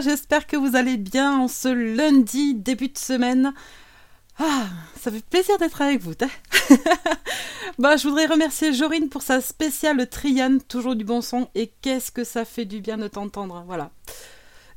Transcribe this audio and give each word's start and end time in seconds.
j'espère 0.00 0.46
que 0.46 0.56
vous 0.56 0.76
allez 0.76 0.96
bien 0.96 1.38
en 1.38 1.48
ce 1.48 1.68
lundi 1.68 2.54
début 2.54 2.88
de 2.88 2.98
semaine. 2.98 3.52
Ah, 4.38 4.64
ça 5.00 5.12
fait 5.12 5.24
plaisir 5.24 5.58
d'être 5.58 5.80
avec 5.80 6.00
vous. 6.00 6.14
bah, 7.78 7.96
je 7.96 8.08
voudrais 8.08 8.26
remercier 8.26 8.72
Jorine 8.72 9.08
pour 9.08 9.22
sa 9.22 9.40
spéciale 9.40 10.08
Triane, 10.08 10.60
toujours 10.62 10.96
du 10.96 11.04
bon 11.04 11.20
son, 11.20 11.48
et 11.54 11.72
qu'est-ce 11.82 12.10
que 12.10 12.24
ça 12.24 12.44
fait 12.44 12.64
du 12.64 12.80
bien 12.80 12.98
de 12.98 13.06
t'entendre, 13.06 13.62
voilà. 13.66 13.90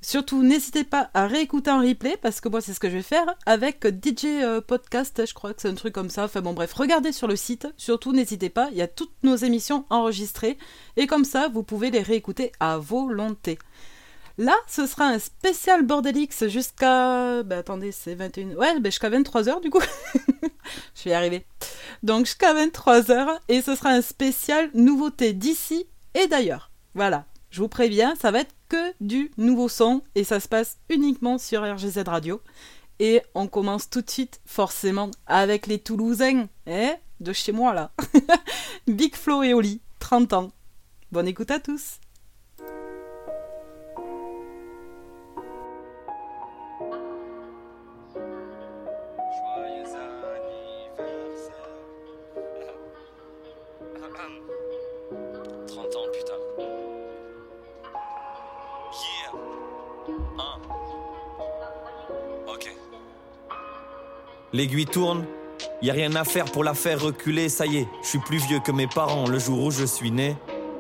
Surtout, 0.02 0.44
n'hésitez 0.44 0.84
pas 0.84 1.10
à 1.16 1.26
réécouter 1.26 1.72
en 1.72 1.82
replay, 1.82 2.18
parce 2.22 2.40
que 2.40 2.50
moi, 2.50 2.62
c'est 2.62 2.74
ce 2.74 2.80
que 2.80 2.90
je 2.90 2.98
vais 2.98 3.02
faire 3.02 3.26
avec 3.48 3.86
DJ 3.88 4.26
euh, 4.26 4.62
Podcast, 4.62 5.24
je 5.26 5.34
crois 5.34 5.54
que 5.54 5.62
c'est 5.62 5.70
un 5.70 5.76
truc 5.76 5.94
comme 5.94 6.12
ça. 6.12 6.26
Enfin 6.26 6.42
bon, 6.42 6.54
bref, 6.54 6.74
regardez 6.74 7.12
sur 7.12 7.28
le 7.28 7.36
site. 7.36 7.68
Surtout, 7.78 8.14
n'hésitez 8.14 8.50
pas, 8.50 8.70
il 8.72 8.78
y 8.78 8.82
a 8.84 8.88
toutes 8.88 9.24
nos 9.24 9.36
émissions 9.36 9.86
enregistrées, 9.90 10.58
et 10.98 11.08
comme 11.08 11.26
ça, 11.26 11.50
vous 11.50 11.64
pouvez 11.64 11.90
les 11.90 12.04
réécouter 12.04 12.52
à 12.60 12.78
volonté. 12.78 13.58
Là, 14.40 14.56
ce 14.68 14.86
sera 14.86 15.06
un 15.06 15.18
spécial 15.18 15.84
Bordelix 15.84 16.48
jusqu'à. 16.48 17.42
Bah, 17.44 17.58
attendez, 17.58 17.92
c'est 17.92 18.14
21. 18.14 18.50
Ouais, 18.56 18.80
bah, 18.80 18.90
jusqu'à 18.90 19.10
23h 19.10 19.62
du 19.62 19.72
coup. 19.72 19.82
je 20.96 21.04
vais 21.06 21.12
y 21.12 21.14
arriver. 21.14 21.46
Donc, 22.04 22.26
jusqu'à 22.26 22.54
23h. 22.54 23.40
Et 23.48 23.62
ce 23.62 23.76
sera 23.76 23.90
un 23.90 24.02
spécial 24.02 24.70
nouveauté 24.76 25.34
d'ici 25.34 25.88
et 26.14 26.28
d'ailleurs. 26.28 26.72
Voilà. 26.94 27.26
Je 27.50 27.62
vous 27.62 27.68
préviens, 27.68 28.16
ça 28.16 28.30
va 28.30 28.42
être 28.42 28.54
que 28.70 28.94
du 29.02 29.32
nouveau 29.38 29.70
son. 29.70 30.04
Et 30.14 30.24
ça 30.24 30.40
se 30.40 30.48
passe 30.48 30.78
uniquement 30.90 31.40
sur 31.40 31.64
RGZ 31.64 32.04
Radio. 32.06 32.42
Et 33.00 33.22
on 33.34 33.48
commence 33.48 33.90
tout 33.90 34.02
de 34.02 34.10
suite, 34.10 34.40
forcément, 34.46 35.10
avec 35.26 35.66
les 35.66 35.80
Toulousains. 35.80 36.48
Eh 36.68 36.92
De 37.22 37.34
chez 37.34 37.52
moi, 37.52 37.74
là. 37.74 37.92
Big 38.88 39.16
Flo 39.16 39.42
et 39.42 39.56
Oli, 39.56 39.82
30 40.00 40.34
ans. 40.34 40.52
Bonne 41.12 41.28
écoute 41.28 41.50
à 41.50 41.60
tous. 41.60 42.00
L'aiguille 64.58 64.88
tourne, 64.88 65.24
y 65.84 65.92
a 65.92 65.94
rien 65.94 66.16
à 66.16 66.24
faire 66.24 66.46
pour 66.46 66.64
la 66.64 66.74
faire 66.74 67.00
reculer, 67.00 67.48
ça 67.48 67.68
y 67.68 67.78
est, 67.78 67.88
je 68.02 68.08
suis 68.08 68.18
plus 68.18 68.40
vieux 68.40 68.60
que 68.60 68.72
mes 68.72 68.88
parents 68.88 69.28
le 69.28 69.38
jour 69.38 69.64
où 69.64 69.70
je 69.70 69.86
suis 69.86 70.10
né. 70.10 70.36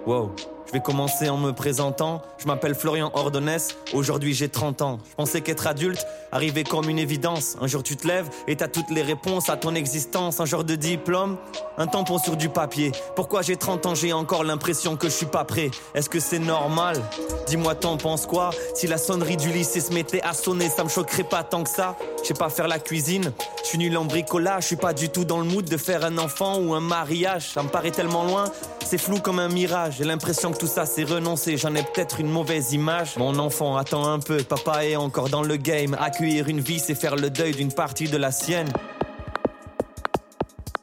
Wow. 0.08 0.32
Je 0.66 0.72
vais 0.72 0.80
commencer 0.82 1.30
en 1.30 1.38
me 1.38 1.52
présentant. 1.52 2.24
Je 2.40 2.48
m'appelle 2.48 2.74
Florian 2.74 3.12
Ordonès. 3.14 3.78
Aujourd'hui, 3.94 4.34
j'ai 4.34 4.50
30 4.50 4.82
ans. 4.82 5.00
Je 5.12 5.16
pensais 5.16 5.42
qu'être 5.42 5.68
adulte 5.68 6.06
arrivait 6.32 6.64
comme 6.64 6.90
une 6.90 7.00
évidence. 7.00 7.58
Un 7.62 7.68
jour, 7.68 7.84
tu 7.84 7.96
te 7.96 8.08
lèves 8.08 8.30
et 8.48 8.56
t'as 8.56 8.68
toutes 8.68 8.90
les 8.90 9.02
réponses 9.02 9.50
à 9.50 9.58
ton 9.58 9.76
existence. 9.76 10.40
Un 10.40 10.46
genre 10.46 10.64
de 10.64 10.76
diplôme, 10.76 11.38
un 11.78 11.88
tampon 11.88 12.18
sur 12.18 12.36
du 12.36 12.50
papier. 12.50 12.92
Pourquoi 13.16 13.42
j'ai 13.42 13.56
30 13.56 13.86
ans, 13.86 13.96
j'ai 13.96 14.14
encore 14.14 14.44
l'impression 14.44 14.96
que 14.96 15.08
je 15.08 15.14
suis 15.14 15.26
pas 15.26 15.46
prêt. 15.46 15.72
Est-ce 15.94 16.10
que 16.10 16.20
c'est 16.20 16.40
normal? 16.40 17.02
Dis-moi, 17.48 17.76
t'en 17.76 17.98
penses 17.98 18.26
quoi? 18.26 18.50
Si 18.74 18.88
la 18.88 18.98
sonnerie 18.98 19.38
du 19.38 19.50
lycée 19.50 19.82
se 19.82 19.94
mettait 19.94 20.22
à 20.22 20.34
sonner, 20.34 20.70
ça 20.70 20.84
me 20.84 20.90
choquerait 20.90 21.24
pas 21.24 21.44
tant 21.44 21.64
que 21.64 21.70
ça. 21.70 21.96
Je 22.22 22.28
sais 22.28 22.34
pas 22.34 22.50
faire 22.50 22.68
la 22.68 22.80
cuisine. 22.80 23.32
Je 23.64 23.70
suis 23.70 23.78
nul 23.78 23.98
en 23.98 24.06
bricolage. 24.06 24.64
Je 24.64 24.68
suis 24.68 24.76
pas 24.76 24.94
du 24.94 25.10
tout 25.10 25.26
dans 25.26 25.40
le 25.40 25.46
mood 25.46 25.66
de 25.66 25.78
faire 25.78 26.04
un 26.04 26.18
enfant 26.18 26.60
ou 26.60 26.74
un 26.74 26.82
mariage. 26.82 27.52
Ça 27.54 27.64
me 27.64 27.70
paraît 27.70 27.92
tellement 27.92 28.24
loin. 28.24 28.46
C'est 28.86 28.98
flou 28.98 29.20
comme 29.20 29.40
un 29.40 29.50
mirage. 29.50 29.96
J'ai 29.98 30.06
l'impression 30.06 30.52
que 30.52 30.58
tout 30.58 30.68
ça 30.68 30.86
c'est 30.86 31.04
renoncé, 31.04 31.58
j'en 31.58 31.76
ai 31.76 31.84
peut-être 31.84 32.20
une 32.20 32.30
mauvaise 32.30 32.72
image. 32.72 33.18
Mon 33.18 33.38
enfant, 33.38 33.76
attend 33.76 34.08
un 34.08 34.20
peu, 34.20 34.38
papa 34.38 34.86
est 34.86 34.96
encore 34.96 35.30
dans 35.30 35.44
le 35.44 35.58
game. 35.58 35.98
Une 36.28 36.60
vie, 36.60 36.80
c'est 36.80 36.94
faire 36.94 37.16
le 37.16 37.30
deuil 37.30 37.54
d'une 37.54 37.72
partie 37.72 38.10
de 38.10 38.18
la 38.18 38.34
sienne. 38.34 38.68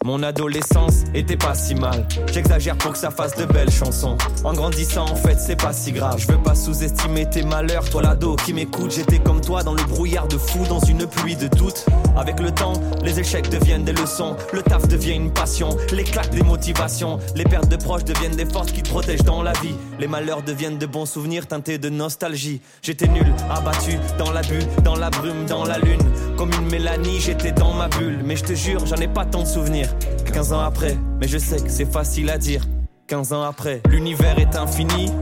Mon 0.04 0.22
adolescence 0.22 1.04
était 1.14 1.38
pas 1.38 1.54
si 1.54 1.74
mal. 1.74 2.06
J'exagère 2.30 2.76
pour 2.76 2.92
que 2.92 2.98
ça 2.98 3.10
fasse 3.10 3.34
de 3.36 3.46
belles 3.46 3.70
chansons. 3.70 4.18
En 4.44 4.52
grandissant, 4.52 5.06
en 5.06 5.16
fait, 5.16 5.38
c'est 5.40 5.56
pas 5.56 5.72
si 5.72 5.92
grave. 5.92 6.18
Je 6.18 6.30
veux 6.30 6.42
pas 6.42 6.54
sous-estimer 6.54 7.30
tes 7.30 7.42
malheurs. 7.42 7.88
Toi, 7.88 8.02
l'ado 8.02 8.36
qui 8.36 8.52
m'écoute, 8.52 8.92
j'étais 8.94 9.18
comme 9.18 9.40
toi 9.40 9.62
dans 9.62 9.72
le 9.72 9.82
brouillard 9.84 10.28
de 10.28 10.36
fou, 10.36 10.58
dans 10.68 10.80
une 10.80 11.06
pluie 11.06 11.36
de 11.36 11.48
doutes. 11.48 11.86
Avec 12.18 12.38
le 12.38 12.50
temps, 12.50 12.74
les 13.02 13.18
échecs 13.18 13.48
deviennent 13.48 13.84
des 13.84 13.94
leçons. 13.94 14.36
Le 14.52 14.60
taf 14.60 14.86
devient 14.88 15.14
une 15.14 15.32
passion. 15.32 15.70
Claques, 15.88 16.28
des 16.28 16.42
motivations. 16.42 17.18
Les 17.34 17.44
pertes 17.44 17.68
de 17.68 17.76
proches 17.76 18.04
deviennent 18.04 18.36
des 18.36 18.44
forces 18.44 18.72
qui 18.72 18.82
te 18.82 18.90
protègent 18.90 19.24
dans 19.24 19.42
la 19.42 19.52
vie. 19.62 19.74
Les 19.98 20.06
malheurs 20.06 20.42
deviennent 20.42 20.76
de 20.76 20.84
bons 20.84 21.06
souvenirs 21.06 21.46
teintés 21.46 21.78
de 21.78 21.88
nostalgie. 21.88 22.60
J'étais 22.82 23.08
nul, 23.08 23.32
abattu, 23.50 23.98
dans 24.18 24.32
l'abus, 24.32 24.60
dans 24.84 24.96
la 24.96 25.08
brume, 25.08 25.46
dans 25.46 25.64
la 25.64 25.78
lune. 25.78 26.02
Comme 26.36 26.52
une 26.52 26.68
Mélanie, 26.68 27.20
j'étais 27.20 27.52
dans 27.52 27.72
ma 27.72 27.88
bulle. 27.88 28.20
Mais 28.22 28.36
je 28.36 28.44
te 28.44 28.52
jure, 28.52 28.84
j'en 28.84 28.96
ai 28.96 29.08
pas 29.08 29.24
tant 29.24 29.44
de 29.44 29.48
souvenirs. 29.48 29.93
15 30.32 30.52
ans 30.52 30.60
après, 30.60 30.96
mais 31.20 31.28
je 31.28 31.38
sais 31.38 31.56
que 31.56 31.70
c'est 31.70 31.90
facile 31.90 32.30
à 32.30 32.38
dire. 32.38 32.66
15 33.06 33.32
ans 33.32 33.42
après, 33.42 33.82
l'univers 33.88 34.38
est 34.38 34.56
infini. 34.56 35.12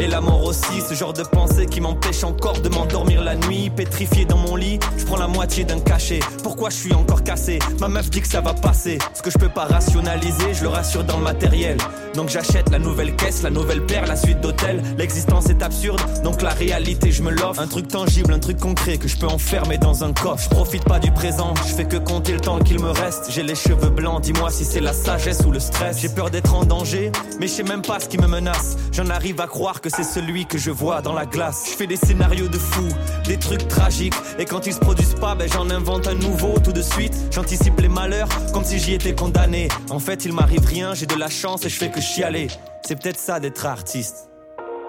Et 0.00 0.06
la 0.06 0.20
mort 0.20 0.44
aussi, 0.44 0.80
ce 0.80 0.94
genre 0.94 1.12
de 1.12 1.24
pensée 1.24 1.66
qui 1.66 1.80
m'empêche 1.80 2.22
encore 2.22 2.60
de 2.60 2.68
m'endormir 2.68 3.22
la 3.22 3.34
nuit, 3.34 3.68
pétrifié 3.68 4.24
dans 4.24 4.36
mon 4.36 4.54
lit, 4.54 4.78
je 4.96 5.04
prends 5.04 5.16
la 5.16 5.26
moitié 5.26 5.64
d'un 5.64 5.80
cachet. 5.80 6.20
Pourquoi 6.44 6.70
je 6.70 6.76
suis 6.76 6.94
encore 6.94 7.24
cassé? 7.24 7.58
Ma 7.80 7.88
meuf 7.88 8.08
dit 8.08 8.20
que 8.20 8.28
ça 8.28 8.40
va 8.40 8.54
passer. 8.54 8.98
Ce 9.12 9.22
que 9.22 9.30
je 9.30 9.38
peux 9.38 9.48
pas 9.48 9.64
rationaliser, 9.64 10.54
je 10.54 10.62
le 10.62 10.68
rassure 10.68 11.02
dans 11.02 11.16
le 11.16 11.24
matériel. 11.24 11.78
Donc 12.14 12.28
j'achète 12.28 12.70
la 12.70 12.78
nouvelle 12.78 13.16
caisse, 13.16 13.42
la 13.42 13.50
nouvelle 13.50 13.84
paire, 13.86 14.06
la 14.06 14.16
suite 14.16 14.40
d'hôtel. 14.40 14.82
L'existence 14.96 15.50
est 15.50 15.62
absurde, 15.62 16.00
donc 16.22 16.42
la 16.42 16.50
réalité 16.50 17.10
je 17.10 17.22
me 17.22 17.30
l'offre. 17.30 17.60
Un 17.60 17.66
truc 17.66 17.88
tangible, 17.88 18.32
un 18.32 18.38
truc 18.38 18.58
concret 18.58 18.98
que 18.98 19.08
je 19.08 19.16
peux 19.16 19.26
enfermer 19.26 19.78
dans 19.78 20.04
un 20.04 20.12
coffre. 20.12 20.44
Je 20.44 20.48
profite 20.48 20.84
pas 20.84 21.00
du 21.00 21.10
présent, 21.10 21.54
je 21.66 21.74
fais 21.74 21.84
que 21.86 21.96
compter 21.96 22.32
le 22.32 22.40
temps 22.40 22.60
qu'il 22.60 22.80
me 22.80 22.90
reste. 22.90 23.30
J'ai 23.30 23.42
les 23.42 23.56
cheveux 23.56 23.90
blancs, 23.90 24.22
dis-moi 24.22 24.50
si 24.50 24.64
c'est 24.64 24.80
la 24.80 24.92
sagesse 24.92 25.40
ou 25.44 25.50
le 25.50 25.60
stress. 25.60 25.98
J'ai 26.00 26.08
peur 26.08 26.30
d'être 26.30 26.54
en 26.54 26.64
danger, 26.64 27.10
mais 27.40 27.48
je 27.48 27.52
sais 27.52 27.62
même 27.64 27.82
pas 27.82 27.98
ce 27.98 28.08
qui 28.08 28.18
me 28.18 28.28
menace. 28.28 28.76
J'en 28.92 29.10
arrive 29.10 29.40
à 29.40 29.46
croire 29.46 29.80
que 29.80 29.87
c'est 29.88 30.04
celui 30.04 30.46
que 30.46 30.58
je 30.58 30.70
vois 30.70 31.02
dans 31.02 31.12
la 31.12 31.26
glace. 31.26 31.68
Je 31.70 31.76
fais 31.76 31.86
des 31.86 31.96
scénarios 31.96 32.48
de 32.48 32.58
fou, 32.58 32.88
des 33.26 33.38
trucs 33.38 33.68
tragiques. 33.68 34.14
Et 34.38 34.44
quand 34.44 34.66
ils 34.66 34.72
se 34.72 34.80
produisent 34.80 35.14
pas, 35.14 35.34
ben 35.34 35.48
j'en 35.52 35.70
invente 35.70 36.06
un 36.06 36.14
nouveau 36.14 36.58
tout 36.58 36.72
de 36.72 36.82
suite. 36.82 37.14
J'anticipe 37.30 37.80
les 37.80 37.88
malheurs 37.88 38.28
comme 38.52 38.64
si 38.64 38.78
j'y 38.78 38.94
étais 38.94 39.14
condamné. 39.14 39.68
En 39.90 39.98
fait, 39.98 40.24
il 40.24 40.32
m'arrive 40.32 40.64
rien, 40.64 40.94
j'ai 40.94 41.06
de 41.06 41.16
la 41.16 41.28
chance 41.28 41.64
et 41.64 41.68
je 41.68 41.76
fais 41.76 41.90
que 41.90 42.00
chialer. 42.00 42.48
C'est 42.86 43.00
peut-être 43.00 43.18
ça 43.18 43.40
d'être 43.40 43.66
artiste. 43.66 44.28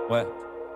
Ouais. 0.09 0.25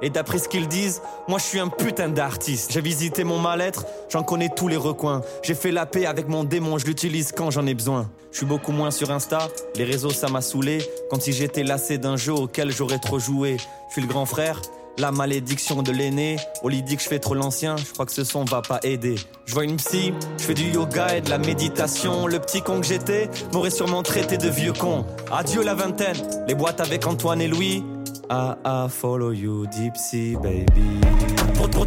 Et 0.04 0.10
d'après 0.10 0.38
ce 0.38 0.50
qu'ils 0.50 0.68
disent, 0.68 1.02
moi 1.30 1.40
je 1.40 1.46
suis 1.46 1.60
un 1.60 1.70
putain 1.70 2.10
d'artiste. 2.10 2.72
J'ai 2.74 2.82
visité 2.82 3.24
mon 3.24 3.40
mal-être, 3.40 3.86
j'en 4.10 4.22
connais 4.22 4.50
tous 4.50 4.68
les 4.68 4.76
recoins. 4.76 5.22
J'ai 5.42 5.56
fait 5.56 5.72
la 5.72 5.86
paix 5.86 6.06
avec 6.06 6.28
mon 6.28 6.44
démon, 6.44 6.78
je 6.78 6.86
l'utilise 6.86 7.32
quand 7.32 7.50
j'en 7.52 7.66
ai 7.66 7.74
besoin. 7.74 8.10
Je 8.32 8.38
suis 8.38 8.46
beaucoup 8.46 8.74
moins 8.74 8.92
sur 8.92 9.12
Insta, 9.12 9.48
les 9.78 9.86
réseaux 9.86 10.10
ça 10.10 10.28
m'a 10.28 10.42
saoulé. 10.42 10.80
Comme 11.10 11.22
si 11.22 11.32
j'étais 11.32 11.64
lassé 11.64 11.98
d'un 11.98 12.18
jeu 12.18 12.34
auquel 12.34 12.70
j'aurais 12.70 13.00
trop 13.00 13.18
joué. 13.18 13.58
Je 13.88 13.94
suis 13.94 14.02
le 14.02 14.08
grand 14.08 14.26
frère, 14.26 14.62
la 14.98 15.12
malédiction 15.12 15.82
de 15.84 15.92
l'aîné. 15.92 16.36
Oli 16.64 16.84
dit 16.84 16.98
que 16.98 17.04
je 17.04 17.08
fais 17.08 17.20
trop 17.20 17.36
l'ancien, 17.36 17.78
je 17.78 17.92
crois 17.94 18.06
que 18.06 18.12
ce 18.12 18.24
son 18.24 18.44
va 18.44 18.62
pas 18.62 18.80
aider. 18.84 19.16
Je 19.46 19.54
vois 19.54 19.64
une 19.64 19.78
psy, 19.78 20.14
je 20.38 20.44
fais 20.44 20.54
du 20.54 20.66
yoga 20.72 21.16
et 21.16 21.22
de 21.22 21.30
la 21.30 21.38
méditation. 21.38 22.28
Le 22.28 22.40
petit 22.40 22.62
con 22.62 22.82
que 22.82 22.88
j'étais 22.88 23.30
m'aurait 23.54 23.70
sûrement 23.70 24.04
traité 24.04 24.38
de 24.38 24.50
vieux 24.50 24.74
con. 24.74 25.06
Adieu 25.32 25.64
la 25.64 25.76
vingtaine, 25.76 26.18
les 26.48 26.56
boîtes 26.56 26.82
avec 26.82 27.08
Antoine 27.08 27.42
et 27.42 27.48
Louis. 27.48 27.84
Ah 28.30 28.58
ah, 28.64 28.88
follow 28.90 29.32
you, 29.32 29.68
deep 29.68 29.98
sea, 29.98 30.36
baby. 30.36 31.02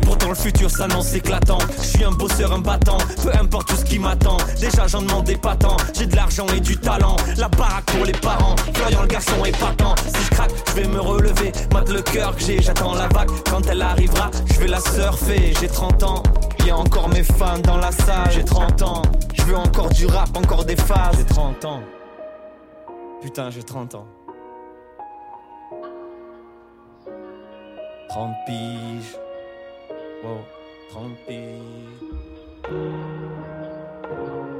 Pourtant 0.03 0.29
le 0.29 0.35
futur 0.35 0.71
s'annonce 0.71 1.15
éclatant. 1.15 1.59
Je 1.79 1.83
suis 1.83 2.05
un 2.05 2.11
bosseur, 2.11 2.53
un 2.53 2.59
battant. 2.59 2.99
Peu 3.23 3.31
importe 3.39 3.69
tout 3.69 3.77
ce 3.77 3.85
qui 3.85 3.99
m'attend. 3.99 4.37
Déjà 4.61 4.87
j'en 4.87 5.03
demandais 5.03 5.37
pas 5.37 5.57
tant. 5.57 5.77
J'ai 5.95 6.07
de 6.07 6.17
l'argent 6.17 6.47
et 6.55 6.61
du 6.61 6.77
talent. 6.77 7.17
La 7.37 7.49
baraque 7.49 7.87
pour 7.87 8.05
les 8.05 8.13
parents. 8.13 8.57
Florian 8.75 9.03
le 9.03 9.09
garçon 9.09 9.45
est 9.45 9.59
partant. 9.59 9.95
Si 10.07 10.25
je 10.25 10.31
craque, 10.31 10.53
je 10.69 10.81
vais 10.81 10.89
me 10.89 11.01
relever. 11.01 11.53
Mate 11.73 11.91
le 11.91 12.03
cœur 12.03 12.35
que 12.37 12.43
j'ai, 12.43 12.61
j'attends 12.61 12.95
la 12.95 13.09
vague. 13.09 13.31
Quand 13.51 13.67
elle 13.69 13.83
arrivera, 13.83 14.31
je 14.53 14.61
vais 14.61 14.69
la 14.69 14.81
surfer. 14.81 15.55
J'ai 15.61 15.69
30 15.69 16.03
ans. 16.03 16.23
Y 16.67 16.71
a 16.71 16.77
encore 16.77 17.09
mes 17.09 17.23
fans 17.23 17.59
dans 17.59 17.79
la 17.79 17.93
salle. 17.93 18.31
J'ai 18.33 18.45
30 18.45 18.83
ans. 18.83 19.03
Je 19.35 19.43
veux 19.43 19.57
encore 19.57 19.91
du 19.91 20.07
rap, 20.07 20.37
encore 20.37 20.65
des 20.65 20.77
phases. 20.77 21.17
J'ai 21.19 21.25
30 21.25 21.65
ans. 21.65 21.83
Putain, 23.23 23.51
j'ai 23.51 23.63
30 23.63 23.95
ans. 23.95 24.07
30 28.09 28.35
piges. 28.47 29.19
Wow, 30.23 30.45
30 30.91 31.17
piges. 31.27 32.01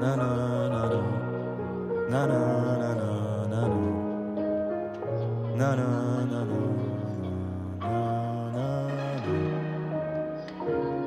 Na 0.01 0.17
na 0.17 0.31
na 0.69 0.83
na. 0.89 1.03
Na 2.09 2.27
na 2.27 2.41
na 2.83 2.91
na 2.95 3.11
na 3.53 3.63
na. 3.63 3.63
Na 5.57 5.75
na 5.75 5.89
na 6.31 6.41
na. 6.45 6.67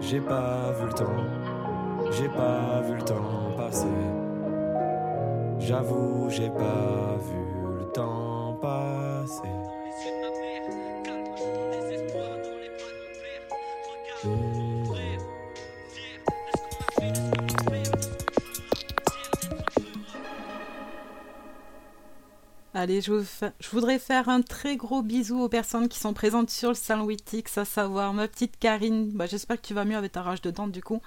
J'ai 0.02 0.22
pas 0.22 0.72
vu 0.72 0.88
le 0.88 0.94
temps, 0.94 1.06
j'ai 2.14 2.30
pas 2.30 2.82
vu 2.82 2.96
le 2.96 3.04
temps 3.04 3.54
passer. 3.56 3.86
J'avoue, 5.60 6.30
j'ai 6.32 6.50
pas 6.50 7.16
vu 7.30 7.78
le 7.78 7.86
temps 7.92 8.58
passer. 8.60 9.69
Allez, 22.74 23.00
je, 23.02 23.14
voudrais 23.72 23.98
faire 23.98 24.28
un 24.28 24.42
très 24.42 24.76
gros 24.76 25.02
bisou 25.02 25.42
aux 25.42 25.48
personnes 25.48 25.88
qui 25.88 26.00
sont 26.00 26.14
présentes 26.14 26.50
sur 26.50 26.70
le 26.70 26.76
salon 26.76 27.06
Wittix, 27.06 27.58
à 27.58 27.64
savoir 27.64 28.14
ma 28.14 28.28
petite 28.28 28.60
Karine, 28.60 29.10
bah, 29.12 29.26
j'espère 29.26 29.62
que 29.62 29.66
tu 29.66 29.74
vas 29.74 29.86
mieux 29.86 29.96
avec 29.96 30.12
ta 30.12 30.22
rage 30.22 30.42
de 30.42 30.52
dents 30.52 30.68
du 30.68 30.84
coup. 30.84 31.02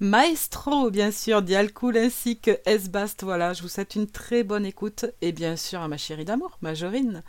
Maestro, 0.00 0.90
bien 0.90 1.10
sûr, 1.10 1.42
Dialcool 1.42 1.98
ainsi 1.98 2.38
que 2.38 2.58
Esbast, 2.64 3.24
voilà, 3.24 3.52
je 3.52 3.60
vous 3.60 3.68
souhaite 3.68 3.94
une 3.94 4.06
très 4.06 4.42
bonne 4.42 4.64
écoute 4.64 5.04
et 5.20 5.32
bien 5.32 5.56
sûr 5.56 5.80
à 5.82 5.88
ma 5.88 5.98
chérie 5.98 6.24
d'amour, 6.24 6.56
Majorine. 6.62 7.22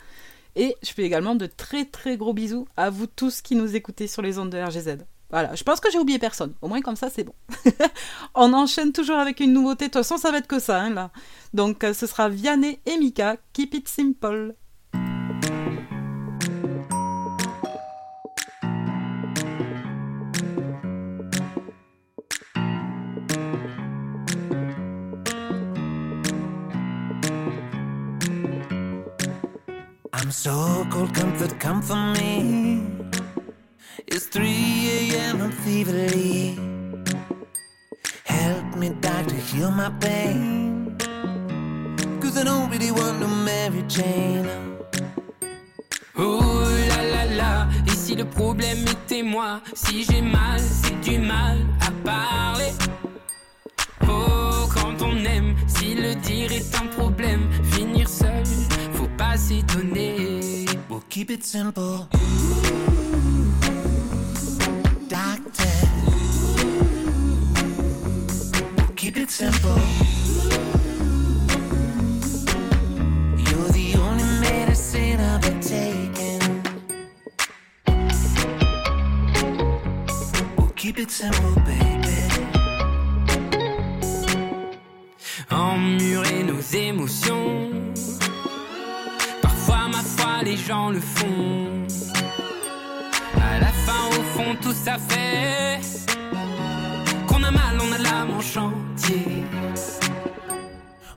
Et 0.56 0.74
je 0.82 0.90
fais 0.90 1.02
également 1.02 1.34
de 1.34 1.46
très 1.46 1.84
très 1.84 2.16
gros 2.16 2.32
bisous 2.32 2.66
à 2.76 2.90
vous 2.90 3.06
tous 3.06 3.40
qui 3.40 3.56
nous 3.56 3.76
écoutez 3.76 4.06
sur 4.06 4.22
les 4.22 4.38
ondes 4.38 4.50
de 4.50 4.58
RGZ. 4.58 4.98
Voilà, 5.30 5.54
je 5.54 5.62
pense 5.62 5.78
que 5.78 5.90
j'ai 5.90 5.98
oublié 5.98 6.18
personne. 6.18 6.54
Au 6.60 6.68
moins 6.68 6.80
comme 6.80 6.96
ça, 6.96 7.08
c'est 7.08 7.22
bon. 7.22 7.34
On 8.34 8.52
enchaîne 8.52 8.92
toujours 8.92 9.16
avec 9.16 9.38
une 9.38 9.52
nouveauté. 9.52 9.86
De 9.86 9.92
toute 9.92 10.02
façon, 10.02 10.16
ça 10.16 10.32
va 10.32 10.38
être 10.38 10.48
que 10.48 10.58
ça, 10.58 10.80
hein, 10.80 10.90
là. 10.90 11.12
Donc, 11.54 11.84
euh, 11.84 11.94
ce 11.94 12.06
sera 12.06 12.28
Vianney 12.28 12.80
et 12.84 12.98
Mika. 12.98 13.36
Keep 13.52 13.74
it 13.74 13.88
simple. 13.88 14.54
I'm 30.22 30.30
so 30.30 30.86
cold, 30.90 31.14
comfort, 31.14 31.58
come 31.58 31.80
for 31.80 31.96
me. 31.96 32.82
It's 34.06 34.26
3 34.26 34.44
a.m. 34.44 35.40
I'm 35.40 35.50
feverly. 35.50 36.58
Help 38.24 38.76
me, 38.76 38.90
doctor, 39.00 39.34
heal 39.34 39.70
my 39.70 39.88
pain. 39.98 40.94
Cause 42.20 42.36
I 42.36 42.44
don't 42.44 42.70
really 42.70 42.90
want 42.90 43.18
no 43.20 43.28
Mary 43.28 43.82
Jane. 43.88 44.46
Oh 46.18 46.68
là 46.88 47.02
là 47.02 47.24
là, 47.24 47.68
et 47.86 47.96
si 47.96 48.14
le 48.14 48.26
problème 48.26 48.84
était 48.86 49.22
moi, 49.22 49.62
si 49.72 50.04
j'ai 50.04 50.20
mal, 50.20 50.60
c'est 50.60 51.00
du 51.00 51.18
mal 51.18 51.56
à 51.80 51.90
parler. 52.04 52.72
Oh, 54.02 54.68
quand 54.74 55.00
on 55.00 55.16
aime, 55.24 55.56
si 55.66 55.94
le 55.94 56.14
dire 56.16 56.52
est 56.52 56.74
un 56.74 56.88
problème, 56.88 57.48
s'étonner. 59.36 60.66
We'll 60.88 61.02
keep 61.08 61.30
it 61.30 61.44
simple. 61.44 62.08
keep 68.96 69.16
it 69.16 69.30
simple. 69.30 69.80
The 73.72 73.96
only 73.98 74.24
medicine 74.40 75.20
I've 75.20 75.40
keep 80.76 80.98
it 80.98 81.10
simple, 81.10 81.54
baby. 81.66 82.16
Emmurer 85.50 86.42
nos 86.44 86.74
émotions. 86.74 87.49
Le 90.70 91.00
font. 91.00 91.86
À 93.36 93.58
la 93.58 93.66
fin, 93.66 94.06
au 94.08 94.22
fond, 94.32 94.56
tout 94.62 94.72
ça 94.72 94.96
fait 94.98 95.80
qu'on 97.26 97.42
a 97.42 97.50
mal, 97.50 97.76
on 97.80 97.92
a 97.92 97.98
l'âme 97.98 98.30
en 98.36 98.40
chantier. 98.40 99.44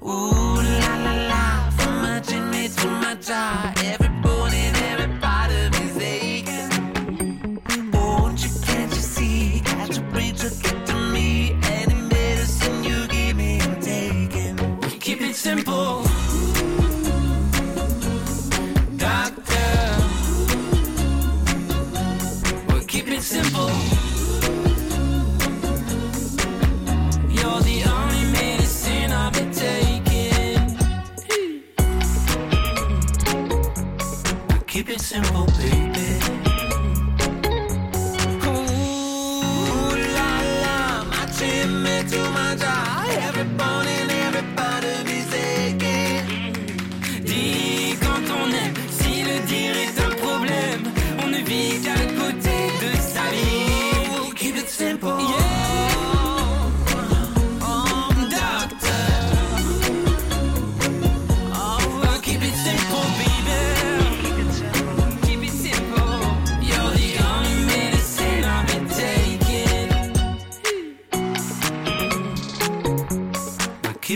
Ooh 0.02 0.56
la 0.82 0.94
la 1.06 1.14
la, 1.30 1.70
from 1.78 2.02
my 2.02 2.20
chin 2.22 2.52
to 2.78 2.88
my 2.88 3.16
jaw, 3.22 3.72
every 3.92 4.10
bone 4.24 4.33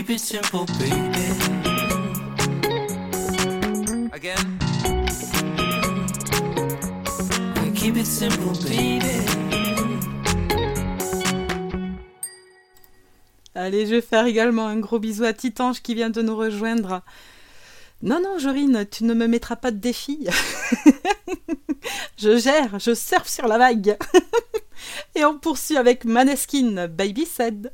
Keep 0.08 0.16
it 0.16 0.20
simple, 0.20 0.64
baby. 0.78 0.94
Again. 4.10 4.58
Keep 7.74 7.96
it 7.98 8.06
simple, 8.06 8.54
baby. 8.64 9.02
Allez, 13.54 13.84
je 13.84 13.96
vais 13.96 14.00
faire 14.00 14.24
également 14.24 14.66
un 14.66 14.78
gros 14.78 14.98
bisou 14.98 15.24
à 15.24 15.34
Titange 15.34 15.82
qui 15.82 15.94
vient 15.94 16.08
de 16.08 16.22
nous 16.22 16.36
rejoindre. 16.36 17.02
Non, 18.00 18.18
non, 18.22 18.38
Jorine, 18.38 18.86
tu 18.90 19.04
ne 19.04 19.12
me 19.12 19.26
mettras 19.26 19.56
pas 19.56 19.72
de 19.72 19.76
défi. 19.76 20.26
je 22.16 22.38
gère, 22.38 22.78
je 22.78 22.94
surfe 22.94 23.28
sur 23.28 23.46
la 23.46 23.58
vague. 23.58 23.98
Et 25.14 25.26
on 25.26 25.38
poursuit 25.38 25.76
avec 25.76 26.06
Maneskin, 26.06 26.88
Baby 26.88 27.26
Said. 27.26 27.72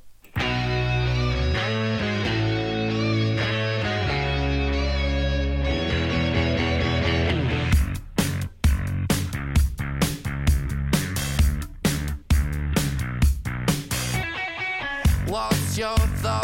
Your 15.85 15.99
thoughts 16.23 16.44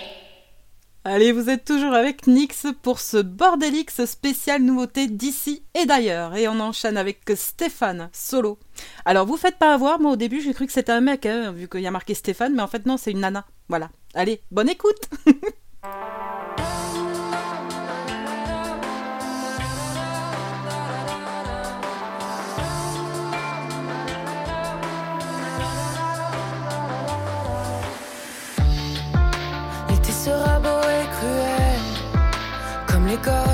Allez, 1.13 1.33
vous 1.33 1.49
êtes 1.49 1.65
toujours 1.65 1.93
avec 1.93 2.25
Nix 2.25 2.67
pour 2.83 3.01
ce 3.01 3.17
Bordelix 3.17 4.05
spécial 4.05 4.61
nouveauté 4.61 5.07
d'ici 5.07 5.61
et 5.75 5.85
d'ailleurs. 5.85 6.35
Et 6.37 6.47
on 6.47 6.57
enchaîne 6.61 6.95
avec 6.95 7.29
Stéphane, 7.35 8.09
solo. 8.13 8.57
Alors, 9.03 9.25
vous 9.25 9.35
faites 9.35 9.57
pas 9.57 9.73
avoir, 9.73 9.99
moi 9.99 10.13
au 10.13 10.15
début 10.15 10.39
j'ai 10.39 10.53
cru 10.53 10.67
que 10.67 10.71
c'était 10.71 10.93
un 10.93 11.01
mec, 11.01 11.25
hein, 11.25 11.51
vu 11.51 11.67
qu'il 11.67 11.81
y 11.81 11.87
a 11.87 11.91
marqué 11.91 12.13
Stéphane, 12.13 12.55
mais 12.55 12.61
en 12.61 12.67
fait 12.67 12.85
non, 12.85 12.95
c'est 12.95 13.11
une 13.11 13.19
nana. 13.19 13.45
Voilà. 13.67 13.89
Allez, 14.13 14.41
bonne 14.51 14.69
écoute 14.69 15.09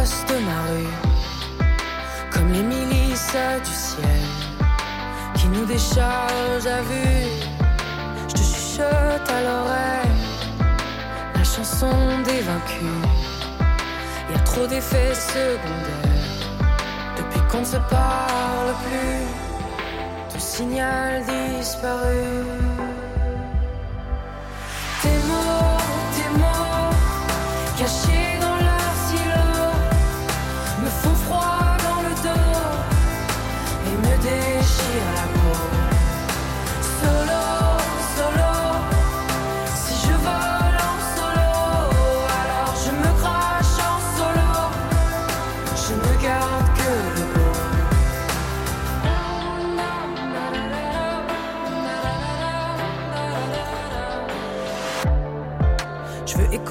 de 0.08 0.38
ma 0.46 0.62
rue, 0.72 0.96
comme 2.32 2.50
les 2.54 2.64
milices 2.64 3.36
du 3.66 3.74
ciel 3.74 4.24
qui 5.36 5.48
nous 5.48 5.66
déchargent 5.66 6.66
à 6.66 6.82
vue. 6.82 7.28
Je 8.30 8.34
te 8.34 8.38
chuchote 8.38 9.30
à 9.38 9.42
l'oreille 9.48 10.22
la 11.36 11.44
chanson 11.44 11.92
des 12.24 12.42
vaincus. 12.42 13.04
Y 14.32 14.36
a 14.36 14.40
trop 14.40 14.66
d'effets 14.66 15.14
secondaires 15.14 16.40
depuis 17.18 17.42
qu'on 17.50 17.60
ne 17.60 17.66
se 17.66 17.78
parle 17.90 18.74
plus. 18.86 19.26
Tout 20.32 20.40
signal 20.40 21.24
disparu. 21.26 22.68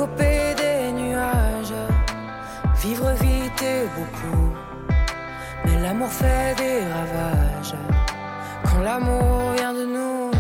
Écoper 0.06 0.54
des 0.54 0.92
nuages, 0.92 1.74
vivre 2.76 3.10
vite 3.20 3.62
et 3.62 3.86
beaucoup. 3.96 4.52
Mais 5.64 5.80
l'amour 5.80 6.08
fait 6.08 6.54
des 6.56 6.80
ravages 6.92 7.74
quand 8.64 8.82
l'amour 8.82 9.52
vient 9.56 9.72
de 9.72 9.84
nous. 9.84 10.30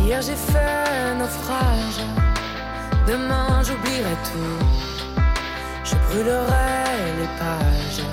Hier 0.00 0.20
j'ai 0.20 0.34
fait 0.34 1.14
naufrage, 1.18 2.00
demain 3.06 3.62
j'oublierai 3.62 4.16
tout. 4.24 4.66
Je 5.84 5.94
brûlerai 6.06 6.82
les 7.20 7.30
pages 7.38 8.04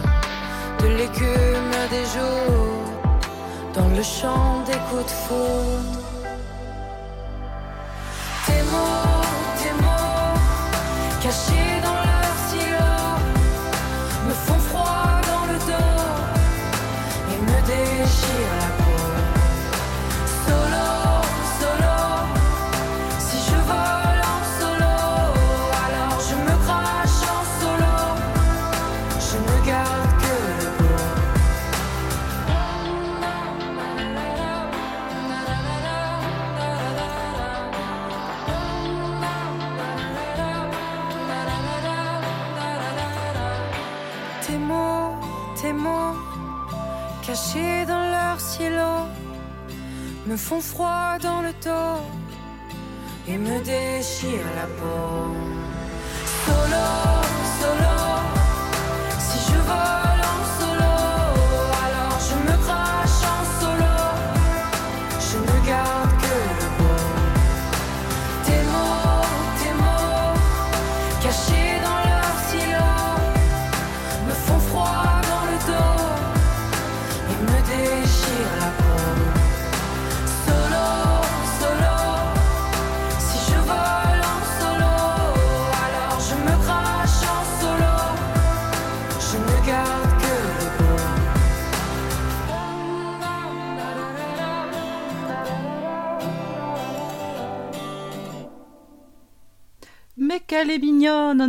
de 0.82 0.88
l'écume 0.98 1.75
des 1.90 2.06
jours 2.13 2.86
dans 3.74 3.90
le 3.90 4.04
champ 4.04 4.63
des 4.68 4.80
coups 4.90 5.06
de 5.06 5.16
foudre. 5.24 6.00
Tes 8.46 8.63
mots, 8.72 9.21
cachés 11.32 11.80
dans 11.81 11.81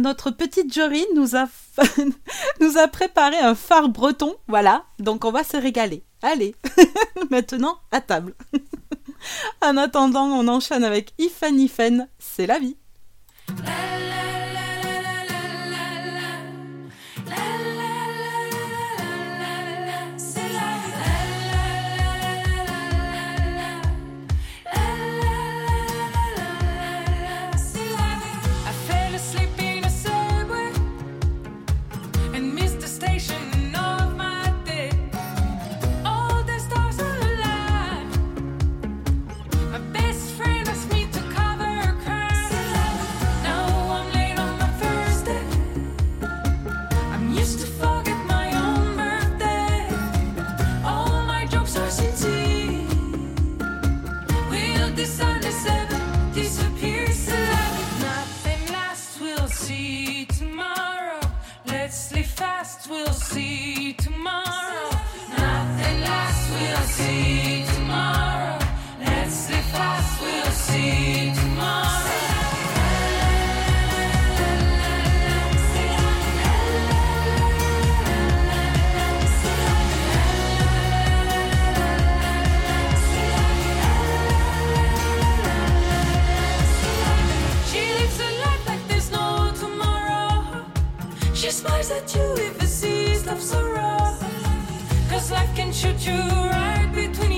Notre 0.02 0.32
petite 0.32 0.74
Jorine 0.74 1.06
nous 1.14 1.36
a, 1.36 2.88
préparé 2.88 3.36
un 3.38 3.54
phare 3.54 3.88
breton, 3.88 4.34
voilà, 4.48 4.84
donc 4.98 5.24
on 5.24 5.30
va 5.30 5.44
se 5.44 5.56
régaler. 5.56 6.02
Allez, 6.22 6.56
maintenant 7.30 7.78
à 7.92 8.00
table. 8.00 8.34
en 9.62 9.76
attendant, 9.76 10.26
on 10.26 10.48
enchaîne 10.48 10.82
avec 10.82 11.14
Ifen 11.18 11.60
Ifen, 11.60 12.08
c'est 12.18 12.48
la 12.48 12.58
vie. 12.58 12.76
we'll 62.92 63.12
see 63.14 63.94
tomorrow. 63.94 64.90
Nothing 65.30 66.00
lasts, 66.02 66.50
we'll 66.50 66.86
see 66.96 67.64
tomorrow. 67.74 68.58
Let's 69.00 69.50
live 69.50 69.64
fast, 69.76 70.20
we'll 70.20 70.52
see 70.52 71.32
tomorrow. 71.34 71.72
smiles 91.52 91.90
at 91.90 92.14
you 92.14 92.32
even 92.44 92.61
of 93.32 93.40
sorrow. 93.40 94.14
Cause 95.08 95.30
life 95.30 95.54
can 95.56 95.72
shoot 95.72 96.06
you 96.06 96.20
right 96.20 96.90
between. 96.94 97.31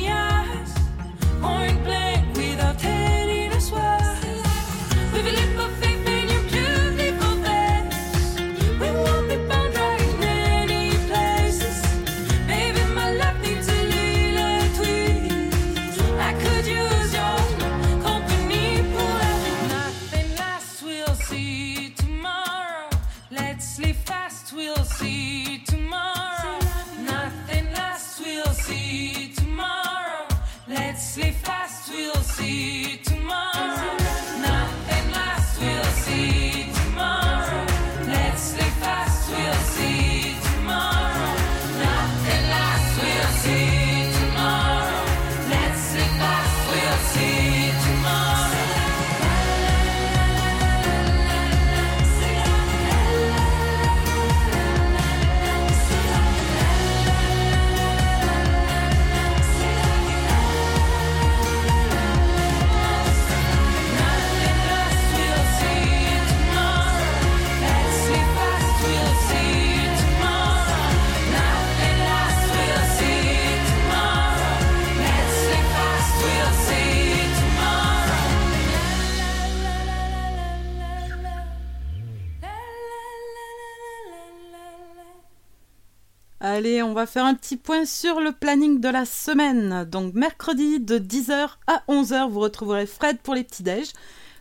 Allez, 86.55 86.85
on 86.85 86.93
va 86.93 87.07
faire 87.07 87.25
un 87.25 87.35
petit 87.35 87.57
point 87.57 87.85
sur 87.85 88.21
le 88.21 88.31
planning 88.31 88.79
de 88.79 88.89
la 88.89 89.07
semaine. 89.07 89.85
Donc 89.91 90.15
mercredi 90.15 90.79
de 90.79 91.01
10h 91.01 91.49
à 91.67 91.83
11h, 91.89 92.31
vous 92.31 92.39
retrouverez 92.39 92.87
Fred 92.87 93.19
pour 93.19 93.35
les 93.35 93.43
petits-déj. 93.43 93.89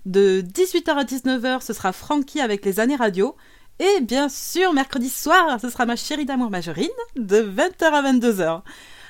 De 0.05 0.41
18h 0.41 0.91
à 0.91 1.05
19h, 1.05 1.61
ce 1.61 1.73
sera 1.73 1.91
Francky 1.91 2.39
avec 2.39 2.65
les 2.65 2.79
années 2.79 2.95
radio. 2.95 3.35
Et 3.79 4.01
bien 4.01 4.29
sûr, 4.29 4.73
mercredi 4.73 5.09
soir, 5.09 5.59
ce 5.59 5.71
sera 5.71 5.87
ma 5.87 5.95
chérie 5.95 6.25
d'amour 6.25 6.51
Majorine 6.51 6.87
de 7.15 7.41
20h 7.41 7.85
à 7.85 8.03
22h. 8.13 8.61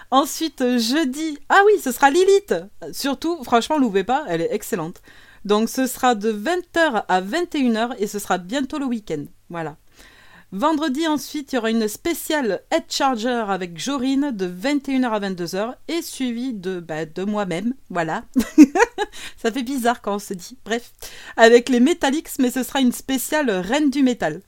Ensuite, 0.10 0.64
jeudi, 0.78 1.38
ah 1.50 1.62
oui, 1.66 1.74
ce 1.84 1.92
sera 1.92 2.10
Lilith. 2.10 2.56
Surtout, 2.94 3.44
franchement, 3.44 3.80
l'ouvrez 3.80 4.06
pas, 4.06 4.24
elle 4.30 4.40
est 4.40 4.54
excellente. 4.54 5.02
Donc 5.44 5.68
ce 5.68 5.88
sera 5.88 6.16
de 6.16 6.32
20h 6.32 7.04
à 7.10 7.22
21h 7.22 7.96
et 7.98 8.08
ce 8.08 8.18
sera 8.18 8.38
bientôt 8.38 8.80
le 8.80 8.86
week-end. 8.86 9.26
Voilà. 9.50 9.76
Vendredi 10.54 11.08
ensuite, 11.08 11.52
il 11.52 11.56
y 11.56 11.58
aura 11.58 11.72
une 11.72 11.88
spéciale 11.88 12.62
Head 12.70 12.84
Charger 12.88 13.44
avec 13.48 13.80
Jorine 13.80 14.30
de 14.30 14.48
21h 14.48 15.10
à 15.10 15.20
22h 15.20 15.74
et 15.88 16.04
suivi 16.04 16.54
de, 16.54 16.80
bah, 16.80 17.08
de 17.08 17.24
moi-même. 17.24 17.74
Voilà. 17.90 18.24
Ça 19.42 19.52
fait 19.52 19.64
bizarre 19.64 20.04
quand 20.04 20.14
on 20.14 20.20
se 20.20 20.36
dit. 20.36 20.56
Bref. 20.64 20.92
Avec 21.38 21.70
les 21.70 21.80
Metallics, 21.80 22.38
mais 22.38 22.52
ce 22.52 22.62
sera 22.62 22.82
une 22.82 22.92
spéciale 22.92 23.50
Reine 23.50 23.90
du 23.90 24.04
métal. 24.04 24.42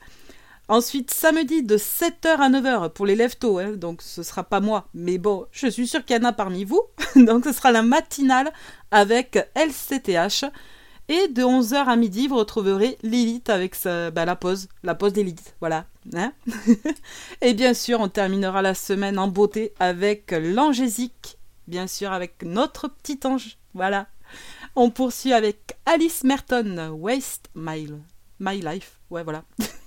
Ensuite, 0.67 1.11
samedi 1.11 1.63
de 1.63 1.75
7h 1.75 2.37
à 2.37 2.49
9h 2.51 2.89
pour 2.93 3.07
les 3.07 3.15
leftos, 3.15 3.57
hein, 3.57 3.71
donc 3.71 4.03
ce 4.03 4.21
sera 4.21 4.43
pas 4.43 4.59
moi, 4.59 4.87
mais 4.93 5.17
bon, 5.17 5.47
je 5.51 5.65
suis 5.65 5.87
sûre 5.87 6.05
qu'il 6.05 6.15
y 6.15 6.19
en 6.19 6.23
a 6.23 6.33
parmi 6.33 6.65
vous. 6.65 6.83
donc 7.15 7.45
ce 7.45 7.51
sera 7.51 7.71
la 7.71 7.81
matinale 7.81 8.53
avec 8.91 9.39
LCTH. 9.55 10.45
Et 11.07 11.27
de 11.27 11.43
11h 11.43 11.75
à 11.75 11.95
midi, 11.95 12.27
vous 12.27 12.37
retrouverez 12.37 12.97
Lilith 13.03 13.49
avec 13.49 13.75
bah, 13.83 14.25
la 14.25 14.35
pause, 14.35 14.67
la 14.83 14.95
pause 14.95 15.13
d'Elite, 15.13 15.55
voilà. 15.59 15.85
Hein 16.15 16.33
et 17.41 17.53
bien 17.53 17.75
sûr, 17.75 17.99
on 17.99 18.09
terminera 18.09 18.61
la 18.63 18.73
semaine 18.73 19.19
en 19.19 19.27
beauté 19.27 19.73
avec 19.79 20.31
l'angésique, 20.31 21.37
bien 21.67 21.85
sûr 21.85 22.11
avec 22.11 22.41
notre 22.43 22.87
petit 22.87 23.19
ange, 23.23 23.57
voilà. 23.75 24.07
On 24.75 24.89
poursuit 24.89 25.33
avec 25.33 25.77
Alice 25.85 26.23
Merton, 26.23 26.89
Waste 26.99 27.49
My, 27.53 27.87
My 28.39 28.59
Life, 28.59 28.99
ouais 29.11 29.23
voilà. 29.23 29.43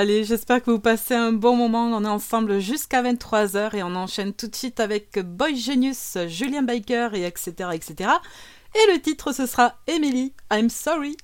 Allez, 0.00 0.24
j'espère 0.24 0.62
que 0.62 0.70
vous 0.70 0.80
passez 0.80 1.12
un 1.12 1.30
bon 1.30 1.54
moment. 1.54 1.84
On 1.94 2.02
est 2.06 2.08
ensemble 2.08 2.58
jusqu'à 2.58 3.02
23h 3.02 3.76
et 3.76 3.82
on 3.82 3.94
enchaîne 3.94 4.32
tout 4.32 4.46
de 4.46 4.56
suite 4.56 4.80
avec 4.80 5.18
Boy 5.18 5.54
Genius, 5.54 6.16
Julien 6.26 6.62
Baker 6.62 7.10
et 7.12 7.26
etc. 7.26 7.68
etc. 7.74 8.08
Et 8.74 8.92
le 8.94 8.98
titre 8.98 9.32
ce 9.34 9.44
sera 9.44 9.74
Emily, 9.86 10.32
I'm 10.50 10.70
sorry. 10.70 11.18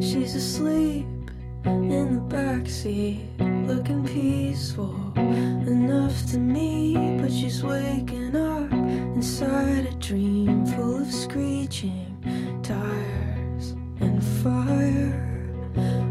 She's 0.00 0.34
asleep 0.34 1.11
in 1.64 2.14
the 2.14 2.36
backseat, 2.36 3.66
looking 3.66 4.04
peaceful 4.04 4.94
enough 5.16 6.26
to 6.30 6.38
me, 6.38 7.18
but 7.20 7.30
she's 7.30 7.62
waking 7.62 8.34
up 8.36 8.72
inside 8.72 9.86
a 9.86 9.94
dream 9.96 10.66
full 10.66 11.00
of 11.00 11.12
screeching 11.12 12.16
tires 12.62 13.74
and 14.00 14.22
fire. 14.42 15.48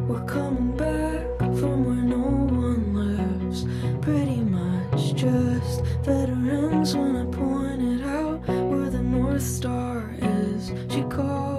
We're 0.08 0.26
coming 0.26 0.76
back 0.78 1.38
from 1.60 1.86
where 1.86 1.96
no 1.96 2.18
one 2.18 2.94
lives, 2.94 3.66
pretty 4.02 4.42
much 4.42 5.16
just 5.16 5.84
veterans. 6.04 6.96
When 6.96 7.16
I 7.16 7.26
pointed 7.26 8.04
out 8.06 8.48
where 8.48 8.90
the 8.90 9.02
North 9.02 9.44
Star 9.44 10.16
is, 10.22 10.72
she 10.90 11.02
called 11.04 11.51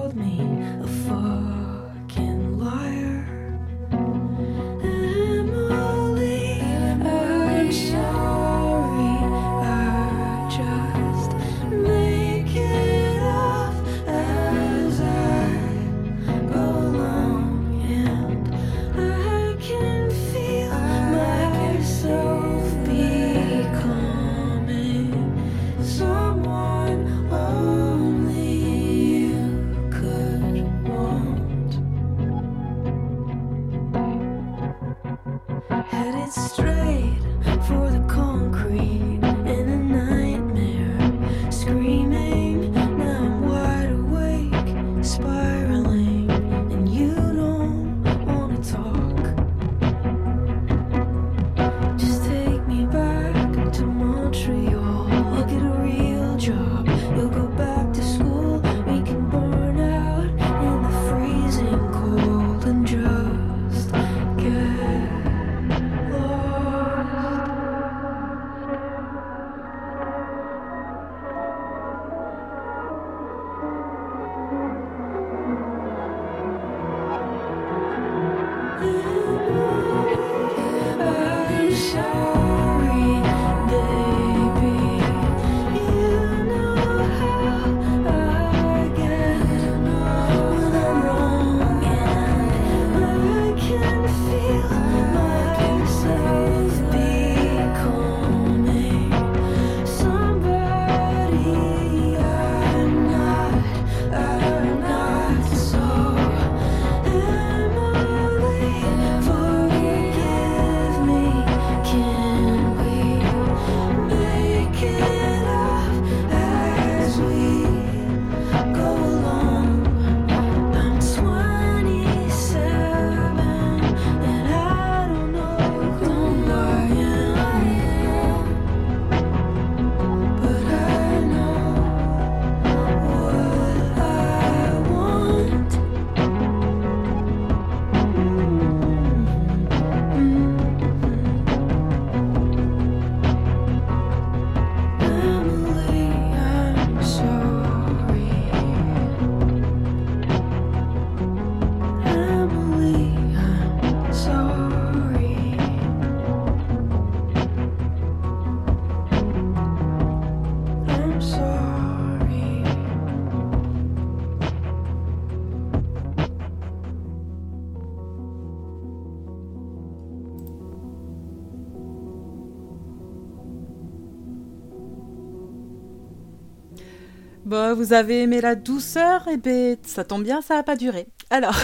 vous 177.82 177.92
avez 177.92 178.22
aimé 178.22 178.40
la 178.40 178.54
douceur 178.54 179.26
Eh 179.28 179.36
ben, 179.36 179.76
ça 179.84 180.04
tombe 180.04 180.22
bien, 180.22 180.40
ça 180.40 180.54
n'a 180.54 180.62
pas 180.62 180.76
duré. 180.76 181.08
Alors, 181.30 181.56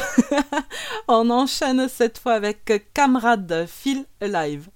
on 1.09 1.31
enchaîne 1.31 1.89
cette 1.89 2.19
fois 2.19 2.33
avec 2.33 2.93
Camarade 2.93 3.67
Feel 3.69 4.05
Alive. 4.21 4.69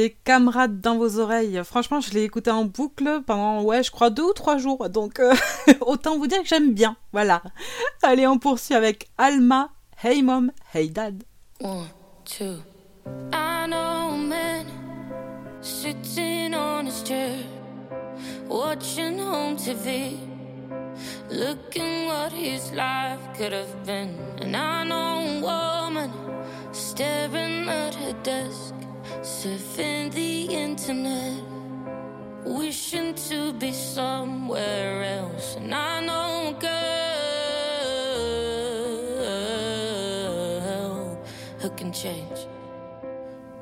C'était 0.00 0.16
Camarade 0.24 0.80
dans 0.80 0.96
vos 0.96 1.18
oreilles. 1.18 1.60
Franchement, 1.62 2.00
je 2.00 2.12
l'ai 2.12 2.22
écouté 2.22 2.50
en 2.50 2.64
boucle 2.64 3.20
pendant, 3.26 3.60
ouais, 3.62 3.82
je 3.82 3.90
crois 3.90 4.08
deux 4.08 4.22
ou 4.22 4.32
trois 4.32 4.56
jours. 4.56 4.88
Donc, 4.88 5.20
euh, 5.20 5.34
autant 5.82 6.16
vous 6.16 6.26
dire 6.26 6.40
que 6.40 6.48
j'aime 6.48 6.72
bien. 6.72 6.96
Voilà. 7.12 7.42
Allez, 8.02 8.26
on 8.26 8.38
poursuit 8.38 8.74
avec 8.74 9.10
Alma. 9.18 9.68
Hey 10.02 10.22
mom, 10.22 10.52
hey 10.72 10.88
dad. 10.88 11.22
One, 11.60 11.88
two. 12.24 12.62
I 13.34 13.66
know 13.68 14.16
man 14.16 14.64
sitting 15.60 16.54
on 16.54 16.88
chair, 17.04 17.36
watching 18.48 19.18
home 19.18 19.56
TV, 19.56 20.16
looking 21.30 22.06
what 22.06 22.32
his 22.32 22.72
life 22.72 23.20
could 23.36 23.52
have 23.52 23.84
been. 23.84 24.16
And 24.40 24.56
I 24.56 25.42
woman 25.42 26.10
staring 26.72 27.68
at 27.68 27.94
her 27.96 28.14
desk, 28.22 28.74
surfing 29.22 30.10
the 30.12 30.44
internet, 30.44 31.42
wishing 32.44 33.14
to 33.14 33.52
be 33.52 33.70
somewhere 33.72 35.02
else. 35.04 35.56
And 35.56 35.74
I 35.74 36.00
know 36.00 36.56
girl 36.58 36.70
who 41.58 41.68
can 41.70 41.92
change 41.92 42.46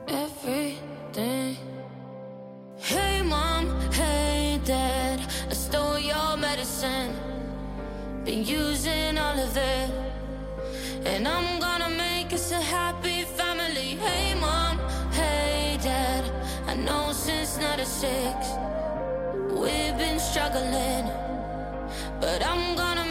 everything. 0.06 1.56
Hey 2.76 3.22
mom, 3.22 3.80
hey 3.90 4.60
dad, 4.64 5.20
I 5.50 5.52
stole 5.54 5.98
your 5.98 6.36
medicine. 6.36 7.16
Been 8.24 8.44
using 8.44 9.18
all 9.18 9.36
of 9.36 9.56
it. 9.56 9.90
And 11.04 11.26
I'm 11.26 11.58
gonna 11.58 11.88
make 11.88 12.32
us 12.32 12.50
so 12.50 12.60
happy 12.60 13.17
since 17.84 18.02
96 18.02 19.54
we've 19.54 19.96
been 19.98 20.18
struggling. 20.18 21.06
But 22.20 22.44
I'm 22.44 22.76
gonna 22.76 23.07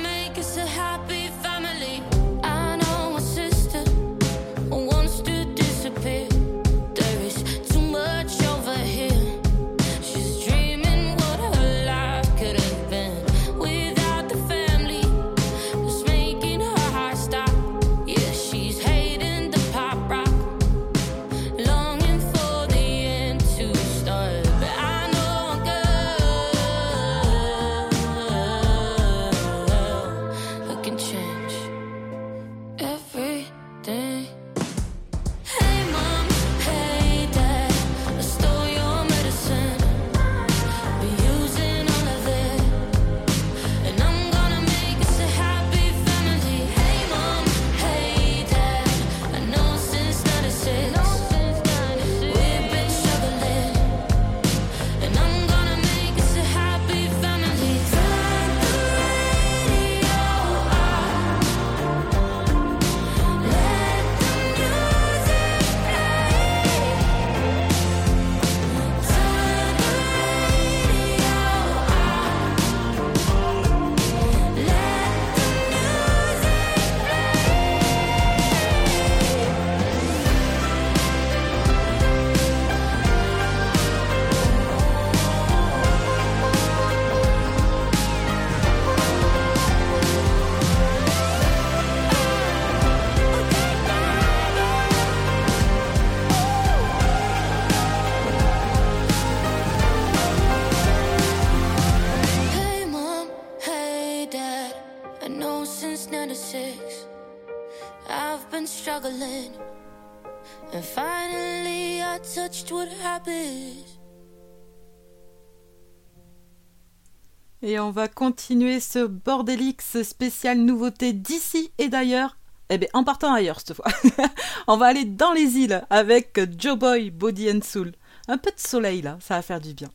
Et 117.78 117.80
on 117.80 117.92
va 117.92 118.08
continuer 118.08 118.80
ce 118.80 119.06
Bordelix 119.06 120.02
spécial 120.02 120.58
nouveauté 120.58 121.13
d'ici 121.13 121.72
et 121.78 121.90
d'ailleurs. 121.90 122.36
Eh 122.72 122.80
bien, 122.80 122.88
en 122.94 123.04
partant 123.04 123.32
ailleurs 123.32 123.60
cette 123.60 123.76
fois. 123.76 123.86
on 124.68 124.78
va 124.78 124.88
aller 124.88 125.06
dans 125.06 125.32
les 125.32 125.58
îles 125.58 125.86
avec 125.92 126.40
Joe 126.58 126.76
Boy, 126.76 127.12
Body 127.12 127.52
and 127.52 127.60
Soul. 127.63 127.92
Un 128.28 128.40
peu 128.40 128.50
de 128.50 128.60
soleil 128.60 129.04
là, 129.04 129.20
ça 129.22 129.36
va 129.36 129.44
faire 129.44 129.62
du 129.62 129.76
bien. 129.76 129.90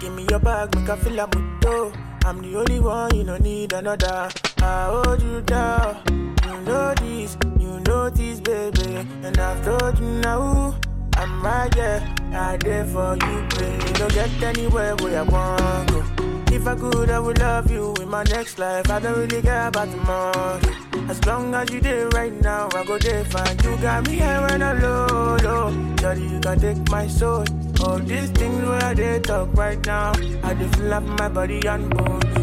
Give 0.00 0.12
me 0.12 0.22
your 0.30 0.38
bag, 0.38 0.68
feel. 1.02 2.09
I'm 2.24 2.42
the 2.42 2.58
only 2.58 2.80
one, 2.80 3.14
you 3.16 3.24
don't 3.24 3.42
need 3.42 3.72
another. 3.72 4.28
I 4.58 5.02
hold 5.04 5.22
you 5.22 5.40
down. 5.40 6.36
You 6.46 6.60
know 6.60 6.94
this, 6.94 7.36
you 7.58 7.80
know 7.80 8.10
this, 8.10 8.40
baby. 8.40 9.06
And 9.22 9.38
I've 9.38 9.64
told 9.64 9.98
you 9.98 10.06
now, 10.06 10.76
I'm 11.14 11.42
right 11.42 11.70
there. 11.72 12.02
I 12.32 12.56
there 12.58 12.84
for 12.84 13.14
you, 13.14 13.48
baby. 13.56 13.86
You 13.86 13.94
don't 13.94 14.12
get 14.12 14.42
anywhere 14.42 14.96
where 14.96 15.20
I 15.20 15.22
want 15.22 15.90
go. 15.90 16.04
If 16.52 16.66
I 16.66 16.74
could, 16.74 17.10
I 17.10 17.18
would 17.20 17.38
love 17.38 17.70
you 17.70 17.94
in 18.00 18.08
my 18.08 18.24
next 18.24 18.58
life. 18.58 18.90
I 18.90 19.00
don't 19.00 19.16
really 19.18 19.40
care 19.40 19.68
about 19.68 19.90
tomorrow. 19.90 20.60
As 21.08 21.24
long 21.24 21.54
as 21.54 21.70
you 21.70 21.80
there 21.80 22.08
right 22.10 22.32
now, 22.42 22.68
I 22.74 22.84
go 22.84 22.98
there 22.98 23.24
fine. 23.24 23.56
You 23.64 23.76
got 23.78 24.06
me 24.06 24.16
here 24.16 24.40
when 24.48 24.62
I 24.62 24.72
low, 24.72 25.36
low. 25.42 25.94
Daddy, 25.96 26.22
you 26.22 26.40
can 26.40 26.60
take 26.60 26.90
my 26.90 27.06
soul. 27.06 27.44
All 27.82 27.98
these 27.98 28.30
things 28.30 28.62
where 28.62 28.94
they 28.94 29.20
talk 29.20 29.48
right 29.54 29.84
now, 29.86 30.12
I 30.42 30.54
just 30.54 30.80
up 30.80 31.02
my 31.18 31.28
body 31.28 31.66
and 31.66 31.88
bone. 31.96 32.39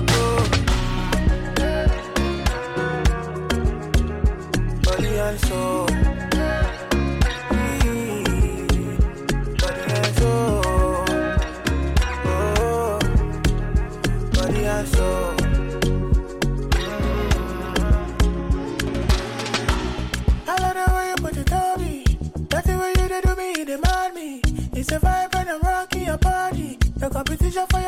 It's 27.48 27.56
a 27.56 27.87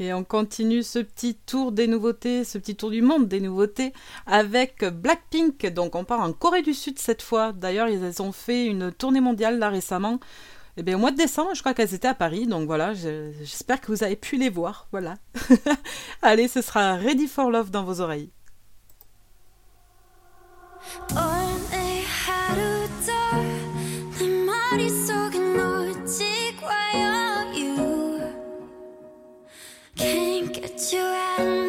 Et 0.00 0.12
on 0.12 0.22
continue 0.22 0.84
ce 0.84 1.00
petit 1.00 1.34
tour 1.34 1.72
des 1.72 1.88
nouveautés, 1.88 2.44
ce 2.44 2.56
petit 2.58 2.76
tour 2.76 2.90
du 2.90 3.02
monde 3.02 3.26
des 3.26 3.40
nouveautés 3.40 3.92
avec 4.26 4.84
Blackpink. 4.84 5.66
Donc 5.72 5.96
on 5.96 6.04
part 6.04 6.20
en 6.20 6.32
Corée 6.32 6.62
du 6.62 6.72
Sud 6.72 6.98
cette 7.00 7.22
fois. 7.22 7.52
D'ailleurs, 7.52 7.88
ils 7.88 8.22
ont 8.22 8.32
fait 8.32 8.66
une 8.66 8.92
tournée 8.92 9.20
mondiale 9.20 9.58
là 9.58 9.70
récemment. 9.70 10.20
Eh 10.76 10.84
bien, 10.84 10.94
au 10.94 11.00
mois 11.00 11.10
de 11.10 11.16
décembre, 11.16 11.50
je 11.54 11.60
crois 11.60 11.74
qu'elles 11.74 11.94
étaient 11.94 12.06
à 12.06 12.14
Paris. 12.14 12.46
Donc 12.46 12.66
voilà, 12.66 12.94
j'espère 12.94 13.80
que 13.80 13.90
vous 13.90 14.04
avez 14.04 14.14
pu 14.14 14.36
les 14.36 14.48
voir. 14.50 14.86
Voilà. 14.92 15.16
Allez, 16.22 16.46
ce 16.46 16.62
sera 16.62 16.94
Ready 16.94 17.26
for 17.26 17.50
Love 17.50 17.72
dans 17.72 17.82
vos 17.82 18.00
oreilles. 18.00 18.30
Oh, 21.16 21.47
surround 30.88 31.67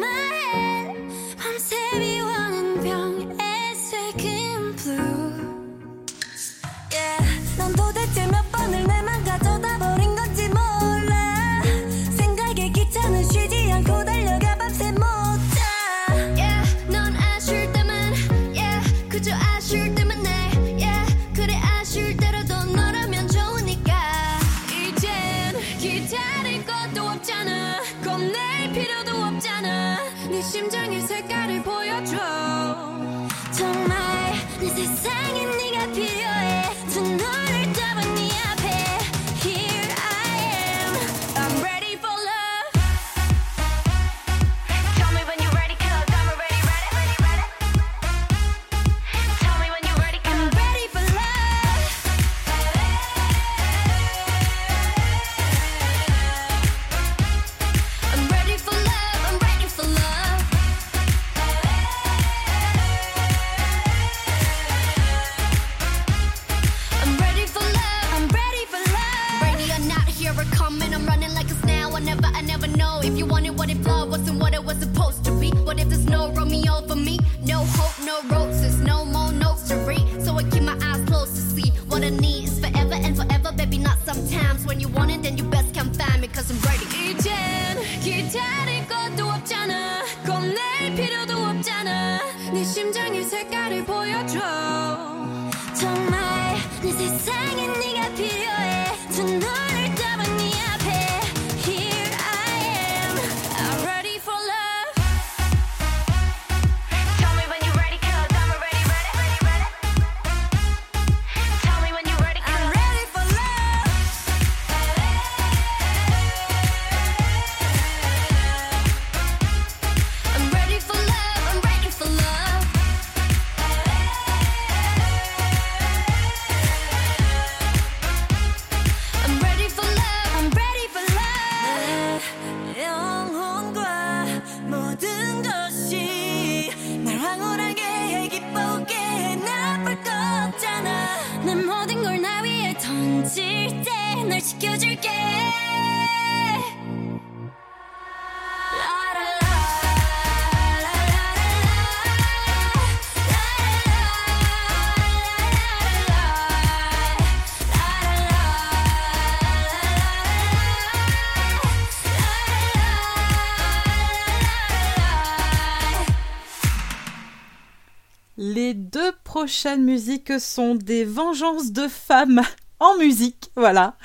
prochaines 169.40 169.84
musiques 169.84 170.38
sont 170.38 170.74
des 170.74 171.02
vengeances 171.02 171.72
de 171.72 171.88
femmes 171.88 172.42
en 172.78 172.98
musique. 172.98 173.50
Voilà. 173.56 173.96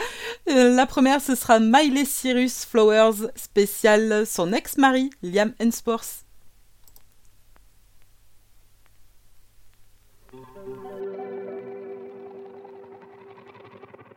Euh, 0.50 0.74
la 0.74 0.86
première, 0.86 1.20
ce 1.20 1.36
sera 1.36 1.60
Miley 1.60 2.06
Cyrus 2.06 2.64
Flowers, 2.64 3.28
spécial 3.36 4.26
son 4.26 4.54
ex-mari, 4.54 5.10
Liam 5.22 5.54
Hemsworth. 5.60 6.24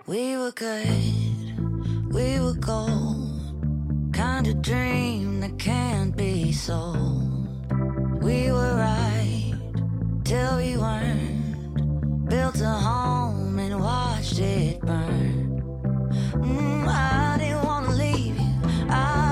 We 0.07 0.37
were 0.37 0.53
good, 0.53 2.13
we 2.13 2.39
were 2.39 2.55
gold. 2.55 4.13
Kind 4.13 4.47
of 4.47 4.63
dream 4.63 5.41
that 5.41 5.59
can't 5.59 6.17
be 6.17 6.53
sold. 6.53 7.49
We 8.23 8.53
were 8.53 8.77
right. 8.77 9.28
till 10.29 10.59
we 10.59 10.77
weren't. 10.77 12.29
Built 12.29 12.61
a 12.61 12.67
home 12.69 13.59
and 13.59 13.81
watched 13.81 14.39
it 14.39 14.79
burn. 14.83 15.63
Mm, 16.35 16.87
I 16.87 17.39
didn't 17.39 17.65
wanna 17.65 17.93
leave 17.93 18.39
you. 18.39 18.55
I 18.91 19.28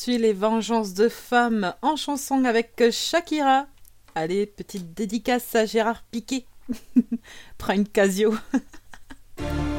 poursuit 0.00 0.16
les 0.16 0.32
vengeances 0.32 0.94
de 0.94 1.10
femmes 1.10 1.74
en 1.82 1.94
chanson 1.94 2.46
avec 2.46 2.82
Shakira. 2.90 3.66
Allez, 4.14 4.46
petite 4.46 4.94
dédicace 4.94 5.54
à 5.54 5.66
Gérard 5.66 6.04
Piquet. 6.10 6.46
Prends 7.58 7.74
une 7.74 7.86
Casio. 7.86 8.34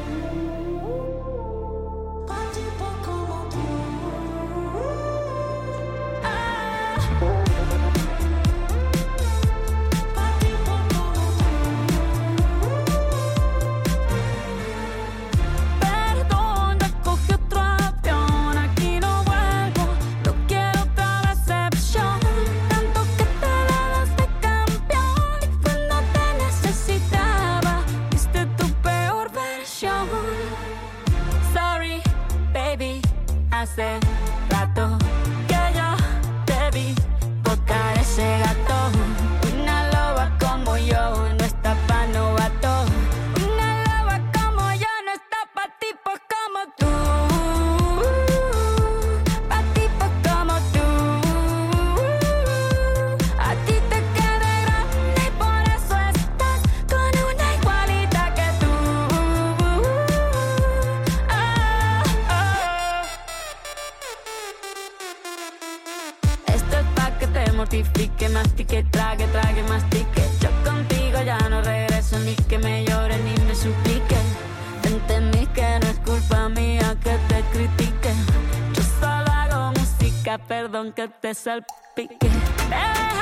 Myself 81.32 81.64
al 81.64 81.64
pique. 81.94 83.21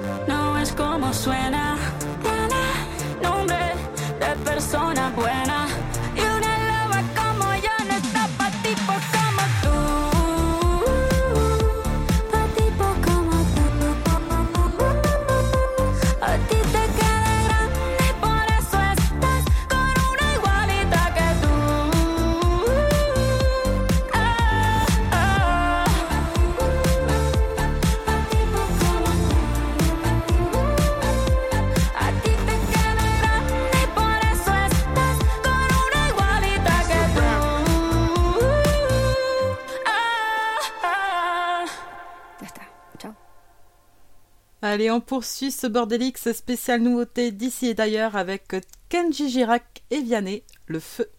cómo 0.81 1.13
suena. 1.13 1.77
Nombre 3.21 3.75
de 4.19 4.35
persona 4.43 5.11
buena. 5.15 5.80
Allez, 44.71 44.89
on 44.89 45.01
poursuit 45.01 45.51
ce 45.51 45.67
Bordelix 45.67 46.31
spécial 46.31 46.79
nouveauté 46.79 47.33
d'ici 47.33 47.67
et 47.67 47.73
d'ailleurs 47.73 48.15
avec 48.15 48.55
Kenji 48.87 49.29
Girac 49.29 49.83
et 49.91 50.01
Vianney, 50.01 50.43
le 50.65 50.79
feu. 50.79 51.11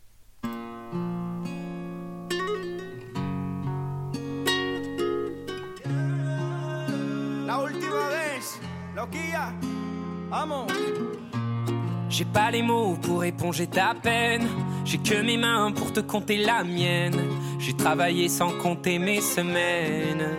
La 7.46 7.58
última 7.62 8.08
vez, 8.08 8.40
amo. 10.32 10.66
J'ai 12.08 12.24
pas 12.24 12.50
les 12.50 12.62
mots 12.62 12.96
pour 13.02 13.22
éponger 13.22 13.66
ta 13.66 13.94
peine. 13.94 14.48
J'ai 14.86 14.96
que 14.96 15.20
mes 15.20 15.36
mains 15.36 15.72
pour 15.72 15.92
te 15.92 16.00
compter 16.00 16.38
la 16.38 16.64
mienne. 16.64 17.20
J'ai 17.58 17.76
travaillé 17.76 18.30
sans 18.30 18.56
compter 18.56 18.98
mes 18.98 19.20
semaines. 19.20 20.38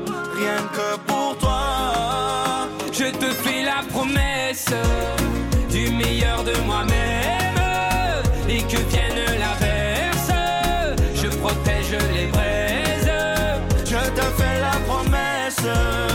que 0.73 0.97
pour 1.07 1.37
toi. 1.37 2.67
Je 2.91 3.05
te 3.05 3.25
fais 3.25 3.63
la 3.63 3.81
promesse 3.91 4.73
du 5.69 5.91
meilleur 5.91 6.43
de 6.43 6.55
moi-même 6.65 7.59
et 8.49 8.61
que 8.63 8.77
vienne 8.89 9.21
l'averse. 9.39 10.31
Je 11.15 11.27
protège 11.27 11.95
les 12.13 12.27
braises. 12.27 13.11
Je 13.85 14.09
te 14.17 14.25
fais 14.37 14.59
la 14.59 14.77
promesse 14.87 16.10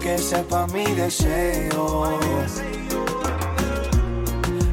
Que 0.00 0.18
sepa 0.18 0.66
mi 0.66 0.84
deseo. 0.84 2.18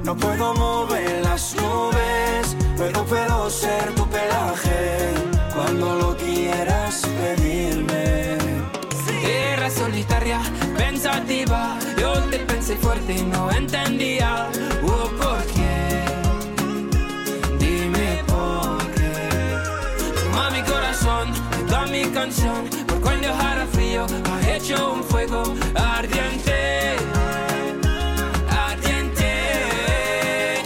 No 0.03 0.17
puedo 0.17 0.53
mover 0.55 1.23
las 1.23 1.55
nubes, 1.55 2.57
pero 2.75 3.05
puedo 3.05 3.49
ser 3.49 3.93
tu 3.95 4.05
pelaje 4.09 5.13
cuando 5.55 5.95
lo 5.95 6.17
quieras 6.17 7.03
pedirme. 7.21 8.35
Era 9.23 9.69
solitaria, 9.69 10.41
pensativa. 10.75 11.77
Yo 11.97 12.13
te 12.29 12.39
pensé 12.39 12.75
fuerte 12.75 13.13
y 13.13 13.21
no 13.23 13.51
entendía. 13.51 14.49
Oh, 14.83 15.07
¿por 15.21 15.41
qué? 15.53 16.03
Dime 17.57 18.21
por 18.27 18.77
qué. 18.95 19.55
Toma 20.23 20.49
mi 20.49 20.61
corazón, 20.63 21.31
toda 21.67 21.85
mi 21.85 22.03
canción. 22.05 22.67
Por 22.87 22.99
cuando 22.99 23.27
dejara 23.27 23.65
frío, 23.67 24.05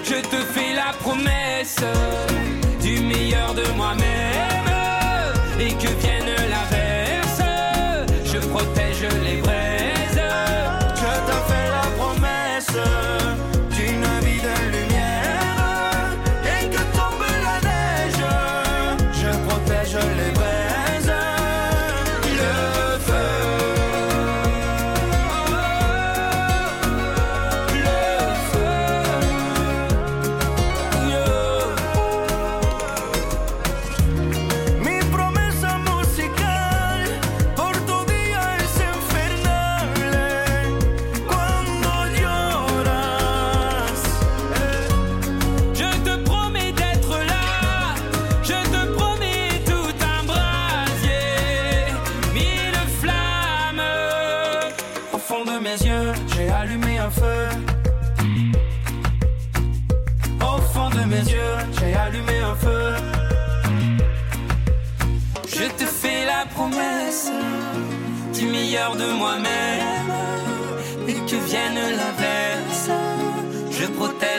Je 0.04 0.22
te 0.22 0.36
fais 0.54 0.74
la 0.74 0.94
promesse 1.00 1.80
du 2.82 3.00
meilleur 3.02 3.54
de 3.54 3.64
moi-même 3.76 4.25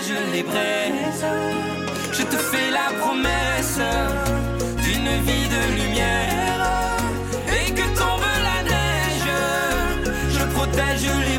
protège 0.07 0.33
les 0.33 0.43
braises. 0.43 1.27
Je 2.13 2.23
te 2.23 2.37
fais 2.37 2.71
la 2.71 2.97
promesse 3.01 3.79
d'une 4.83 5.13
vie 5.27 5.49
de 5.49 5.83
lumière 5.83 6.61
et 7.49 7.73
que 7.73 7.83
tombe 7.99 8.29
la 8.49 8.63
neige. 8.71 9.31
Je 10.31 10.45
protège 10.55 11.09
les 11.31 11.39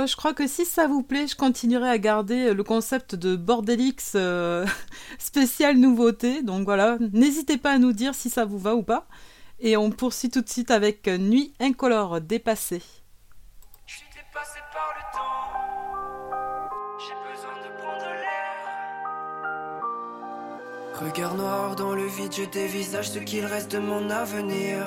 Bon, 0.00 0.06
je 0.06 0.16
crois 0.16 0.32
que 0.32 0.46
si 0.46 0.64
ça 0.64 0.86
vous 0.86 1.02
plaît, 1.02 1.26
je 1.26 1.36
continuerai 1.36 1.90
à 1.90 1.98
garder 1.98 2.54
le 2.54 2.64
concept 2.64 3.14
de 3.14 3.36
Bordelix 3.36 4.12
euh, 4.14 4.64
spécial 5.18 5.76
nouveauté. 5.76 6.42
Donc 6.42 6.64
voilà, 6.64 6.96
n'hésitez 7.12 7.58
pas 7.58 7.72
à 7.72 7.78
nous 7.78 7.92
dire 7.92 8.14
si 8.14 8.30
ça 8.30 8.46
vous 8.46 8.58
va 8.58 8.74
ou 8.74 8.82
pas. 8.82 9.06
Et 9.58 9.76
on 9.76 9.90
poursuit 9.90 10.30
tout 10.30 10.40
de 10.40 10.48
suite 10.48 10.70
avec 10.70 11.06
Nuit 11.06 11.52
incolore 11.60 12.22
dépassée. 12.22 12.80
Je 13.84 13.96
suis 13.96 14.06
par 14.32 14.94
le 14.96 15.02
temps. 15.12 15.52
J'ai 16.98 17.12
besoin 17.30 17.52
de 17.98 18.04
l'air. 18.22 18.64
Regard 20.94 21.34
noir 21.34 21.76
dans 21.76 21.94
le 21.94 22.06
vide, 22.06 22.32
je 22.32 22.44
dévisage 22.44 23.10
ce 23.10 23.18
qu'il 23.18 23.44
reste 23.44 23.72
de 23.72 23.80
mon 23.80 24.08
avenir. 24.08 24.86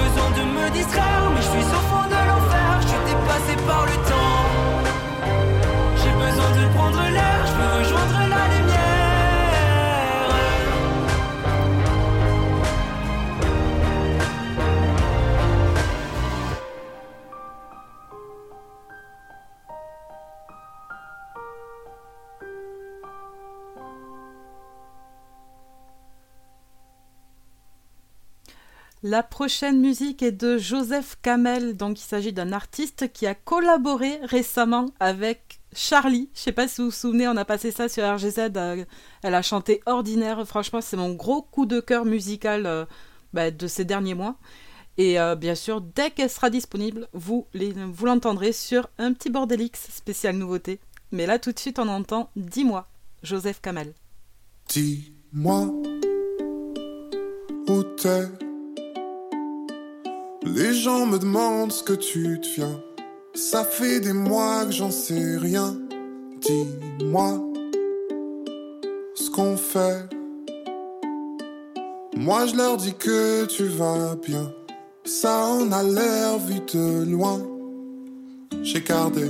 besoin 0.00 0.30
de 0.38 0.44
me 0.56 0.66
distraire, 0.70 1.24
mais 1.34 1.42
je 1.46 1.50
suis 1.54 1.68
au 1.78 1.82
fond 1.90 2.04
de 2.14 2.20
l'enfer. 2.28 2.70
Je 2.82 2.88
suis 2.92 3.04
dépassé 3.10 3.54
par 3.68 3.84
le 3.90 3.96
temps. 4.10 4.44
J'ai 6.00 6.14
besoin 6.24 6.50
de 6.58 6.64
prendre 6.76 7.02
l'air, 7.16 7.39
La 29.02 29.22
prochaine 29.22 29.80
musique 29.80 30.22
est 30.22 30.32
de 30.32 30.58
Joseph 30.58 31.16
Kamel, 31.22 31.74
donc 31.74 31.98
il 31.98 32.04
s'agit 32.04 32.34
d'un 32.34 32.52
artiste 32.52 33.10
qui 33.12 33.26
a 33.26 33.34
collaboré 33.34 34.18
récemment 34.24 34.90
avec 35.00 35.60
Charlie. 35.74 36.28
Je 36.34 36.40
sais 36.40 36.52
pas 36.52 36.68
si 36.68 36.82
vous 36.82 36.88
vous 36.88 36.94
souvenez, 36.94 37.26
on 37.26 37.36
a 37.38 37.46
passé 37.46 37.70
ça 37.70 37.88
sur 37.88 38.04
RGZ. 38.04 38.50
euh, 38.56 38.84
elle 39.22 39.34
a 39.34 39.40
chanté 39.40 39.80
Ordinaire. 39.86 40.46
Franchement, 40.46 40.82
c'est 40.82 40.98
mon 40.98 41.14
gros 41.14 41.40
coup 41.40 41.64
de 41.64 41.80
cœur 41.80 42.04
musical 42.04 42.66
euh, 42.66 42.84
bah, 43.32 43.50
de 43.50 43.66
ces 43.66 43.86
derniers 43.86 44.12
mois. 44.12 44.36
Et 44.98 45.18
euh, 45.18 45.34
bien 45.34 45.54
sûr, 45.54 45.80
dès 45.80 46.10
qu'elle 46.10 46.28
sera 46.28 46.50
disponible, 46.50 47.08
vous 47.14 47.46
l'entendrez 48.02 48.52
sur 48.52 48.90
un 48.98 49.14
petit 49.14 49.30
Bordelix 49.30 49.80
spécial 49.90 50.36
nouveauté. 50.36 50.78
Mais 51.10 51.24
là, 51.24 51.38
tout 51.38 51.52
de 51.52 51.58
suite, 51.58 51.78
on 51.78 51.88
entend 51.88 52.28
Dis-moi, 52.36 52.86
Joseph 53.22 53.62
Kamel. 53.62 53.94
Dis-moi 54.68 55.72
où 57.66 57.82
t'es. 57.96 58.49
Les 60.42 60.72
gens 60.72 61.04
me 61.04 61.18
demandent 61.18 61.70
ce 61.70 61.82
que 61.82 61.92
tu 61.92 62.38
deviens. 62.38 62.80
Ça 63.34 63.62
fait 63.62 64.00
des 64.00 64.14
mois 64.14 64.64
que 64.64 64.72
j'en 64.72 64.90
sais 64.90 65.36
rien. 65.36 65.76
Dis-moi 66.40 67.38
ce 69.14 69.30
qu'on 69.30 69.58
fait. 69.58 70.08
Moi 72.16 72.46
je 72.46 72.56
leur 72.56 72.78
dis 72.78 72.94
que 72.94 73.44
tu 73.44 73.64
vas 73.64 74.16
bien. 74.16 74.50
Ça 75.04 75.46
en 75.46 75.70
a 75.72 75.82
l'air 75.82 76.38
vu 76.38 76.60
de 76.72 77.04
loin. 77.04 77.38
J'ai 78.62 78.80
gardé 78.80 79.28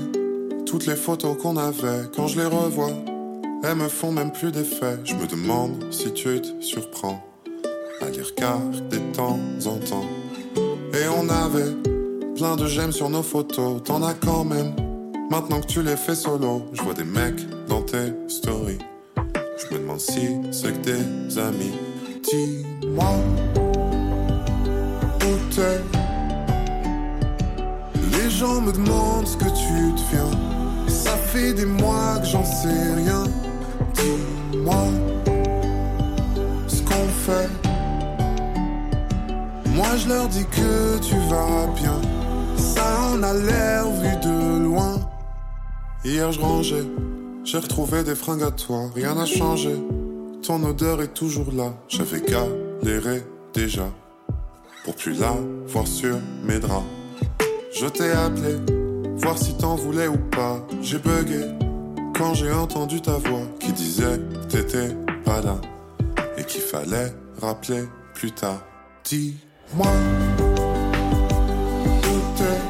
toutes 0.64 0.86
les 0.86 0.96
photos 0.96 1.36
qu'on 1.42 1.56
avait 1.56 2.08
quand 2.14 2.28
je 2.28 2.38
les 2.38 2.46
revois. 2.46 2.92
Elles 3.64 3.74
me 3.74 3.88
font 3.88 4.12
même 4.12 4.30
plus 4.30 4.52
d'effet. 4.52 4.98
Je 5.04 5.14
me 5.16 5.26
demande 5.26 5.84
si 5.90 6.12
tu 6.12 6.40
te 6.40 6.60
surprends 6.60 7.20
à 8.00 8.08
les 8.10 8.22
regarder 8.22 8.78
de 8.98 9.12
temps 9.12 9.40
en 9.66 9.76
temps. 9.78 10.29
Et 10.92 11.06
on 11.08 11.28
avait 11.28 11.72
plein 12.34 12.56
de 12.56 12.66
j'aime 12.66 12.90
sur 12.90 13.08
nos 13.10 13.22
photos. 13.22 13.82
T'en 13.84 14.02
as 14.02 14.14
quand 14.14 14.44
même. 14.44 14.74
Maintenant 15.30 15.60
que 15.60 15.66
tu 15.66 15.82
les 15.82 15.96
fais 15.96 16.16
solo, 16.16 16.66
je 16.72 16.82
vois 16.82 16.94
des 16.94 17.04
mecs 17.04 17.40
dans 17.68 17.82
tes 17.82 18.12
stories. 18.26 18.78
Je 19.16 19.74
me 19.74 19.80
demande 19.80 20.00
si 20.00 20.28
c'est 20.50 20.72
que 20.72 20.84
des 20.84 21.38
amis. 21.38 21.72
Dis-moi 22.24 23.14
où 25.22 25.54
t'es. 25.54 25.80
Les 28.12 28.28
gens 28.28 28.60
me 28.60 28.72
demandent 28.72 29.28
ce 29.28 29.36
que 29.36 29.44
tu 29.44 29.92
deviens. 29.92 30.30
Ça 30.88 31.12
fait 31.12 31.54
des 31.54 31.66
mois 31.66 32.18
que 32.18 32.26
j'en 32.26 32.44
sais 32.44 32.94
rien. 32.96 33.22
Dis-moi 33.94 34.86
ce 36.66 36.82
qu'on 36.82 37.06
fait. 37.26 37.69
Moi 39.80 39.96
je 39.96 40.08
leur 40.08 40.28
dis 40.28 40.44
que 40.44 40.98
tu 40.98 41.14
vas 41.30 41.66
bien. 41.74 41.98
Ça 42.58 43.00
en 43.00 43.22
a 43.22 43.32
l'air 43.32 43.90
vu 43.90 44.14
de 44.20 44.64
loin. 44.64 45.00
Hier 46.04 46.30
je 46.32 46.38
rangeais, 46.38 46.84
j'ai 47.44 47.56
retrouvé 47.56 48.04
des 48.04 48.14
fringues 48.14 48.42
à 48.42 48.50
toi. 48.50 48.90
Rien 48.94 49.14
n'a 49.14 49.24
changé, 49.24 49.74
ton 50.42 50.62
odeur 50.64 51.00
est 51.00 51.14
toujours 51.14 51.50
là. 51.54 51.72
J'avais 51.88 52.20
galéré 52.20 53.24
déjà 53.54 53.88
pour 54.84 54.96
plus 54.96 55.18
la 55.18 55.34
voir 55.66 55.86
sur 55.86 56.18
mes 56.44 56.58
draps. 56.58 56.84
Je 57.72 57.86
t'ai 57.86 58.10
appelé, 58.10 58.56
voir 59.16 59.38
si 59.38 59.56
t'en 59.56 59.76
voulais 59.76 60.08
ou 60.08 60.18
pas. 60.30 60.58
J'ai 60.82 60.98
bugué 60.98 61.46
quand 62.14 62.34
j'ai 62.34 62.52
entendu 62.52 63.00
ta 63.00 63.16
voix 63.16 63.46
qui 63.58 63.72
disait 63.72 64.18
t'étais 64.50 64.94
pas 65.24 65.40
là 65.40 65.58
et 66.36 66.44
qu'il 66.44 66.60
fallait 66.60 67.14
rappeler 67.40 67.84
plus 68.12 68.32
tard. 68.32 68.60
Dis-moi 69.72 69.92
où 72.04 72.20
t'es. 72.36 72.60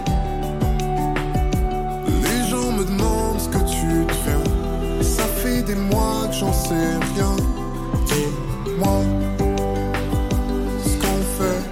Les 2.22 2.40
gens 2.50 2.72
me 2.72 2.84
demandent 2.84 3.40
ce 3.40 3.48
que 3.48 3.58
tu 3.58 4.04
deviens. 4.04 4.44
Ça 5.02 5.24
fait 5.24 5.62
des 5.62 5.76
mois 5.76 6.26
que 6.28 6.34
j'en 6.34 6.52
sais 6.52 6.98
rien. 7.14 7.36
Dis-moi 8.06 9.00
ce 10.84 10.96
qu'on 10.98 11.22
fait. 11.38 11.62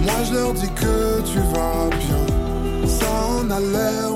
Moi 0.00 0.18
je 0.24 0.32
leur 0.32 0.54
dis 0.54 0.70
que 0.70 1.20
tu 1.22 1.38
vas 1.52 1.90
bien. 1.90 2.24
Ça 2.86 3.10
en 3.28 3.50
a 3.50 3.60
l'air 3.60 4.11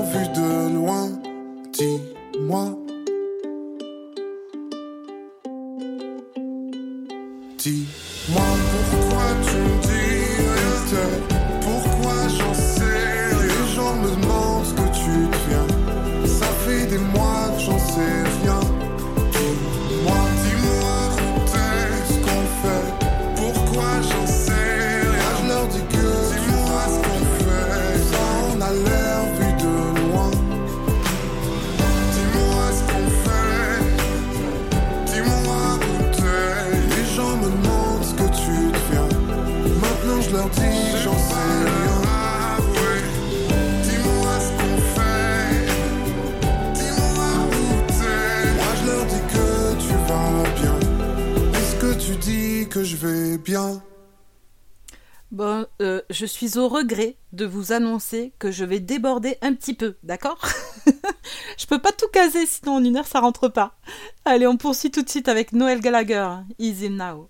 Bon, 55.31 55.65
je 55.79 56.25
suis 56.25 56.57
au 56.57 56.67
regret 56.67 57.17
de 57.33 57.45
vous 57.45 57.73
annoncer 57.73 58.33
que 58.39 58.49
je 58.51 58.63
vais 58.63 58.79
déborder 58.79 59.37
un 59.41 59.53
petit 59.53 59.73
peu, 59.73 59.97
d'accord? 60.03 60.39
Je 61.57 61.65
peux 61.65 61.79
pas 61.79 61.91
tout 61.91 62.07
caser, 62.13 62.45
sinon 62.45 62.75
en 62.75 62.83
une 62.83 62.97
heure 62.97 63.07
ça 63.07 63.19
rentre 63.19 63.49
pas. 63.49 63.77
Allez, 64.25 64.47
on 64.47 64.57
poursuit 64.57 64.91
tout 64.91 65.01
de 65.01 65.09
suite 65.09 65.27
avec 65.27 65.51
Noël 65.51 65.81
Gallagher, 65.81 66.29
Easy 66.59 66.89
Now? 66.89 67.29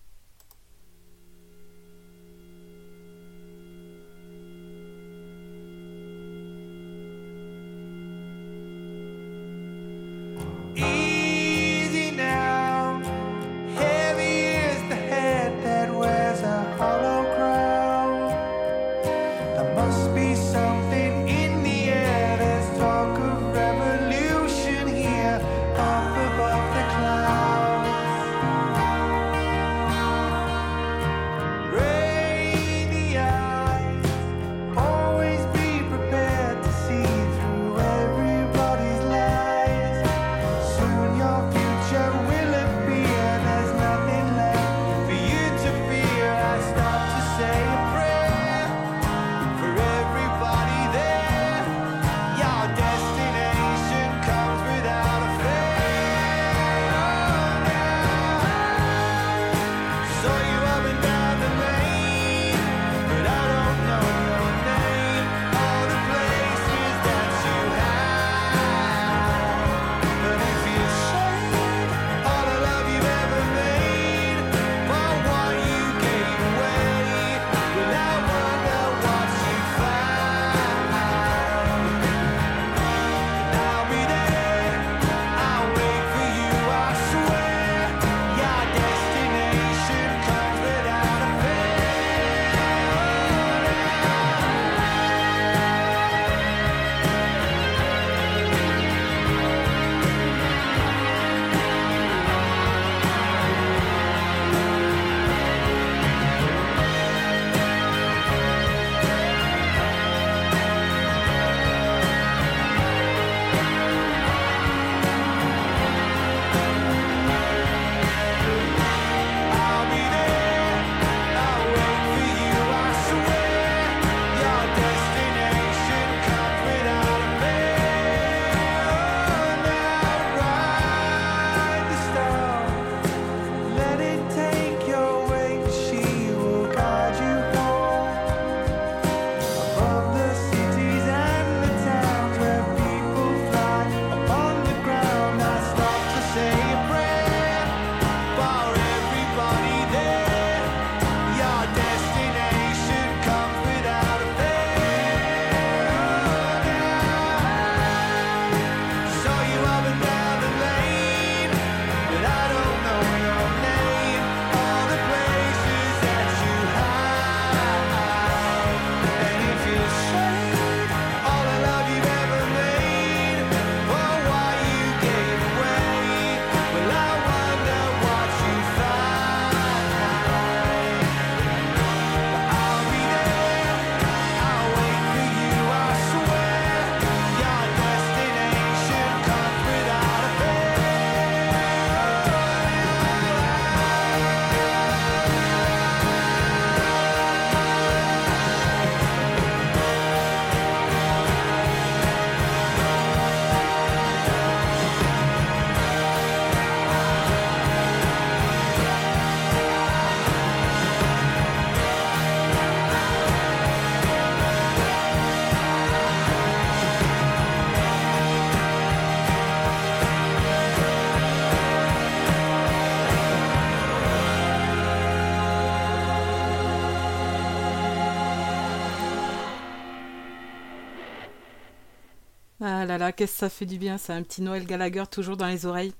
là 232.88 232.98
là, 232.98 233.12
qu'est-ce 233.12 233.34
que 233.34 233.38
ça 233.40 233.50
fait 233.50 233.66
du 233.66 233.78
bien, 233.78 233.98
c'est 233.98 234.14
un 234.14 234.24
petit 234.24 234.42
Noël 234.42 234.66
Gallagher 234.66 235.04
toujours 235.10 235.38
dans 235.38 235.48
les 235.48 235.66
oreilles. 235.66 235.94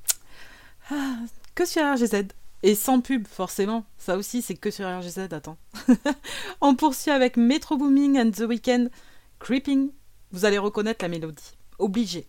Ah, 0.90 1.18
que 1.54 1.66
sur 1.66 1.84
RGZ. 1.84 2.28
Et 2.64 2.74
sans 2.74 3.02
pub, 3.02 3.28
forcément. 3.28 3.86
Ça 3.98 4.18
aussi, 4.18 4.42
c'est 4.42 4.56
que 4.56 4.72
sur 4.72 4.88
RGZ, 4.88 5.32
attends. 5.32 5.58
On 6.62 6.76
poursuit 6.76 7.12
avec 7.12 7.38
Metro 7.38 7.78
Booming 7.78 8.20
and 8.20 8.32
the 8.32 8.48
Weekend, 8.48 8.90
Creeping. 9.40 9.92
Vous 10.32 10.46
allez 10.46 10.58
reconnaître 10.58 11.04
la 11.04 11.10
mélodie. 11.10 11.56
Obligé. 11.78 12.28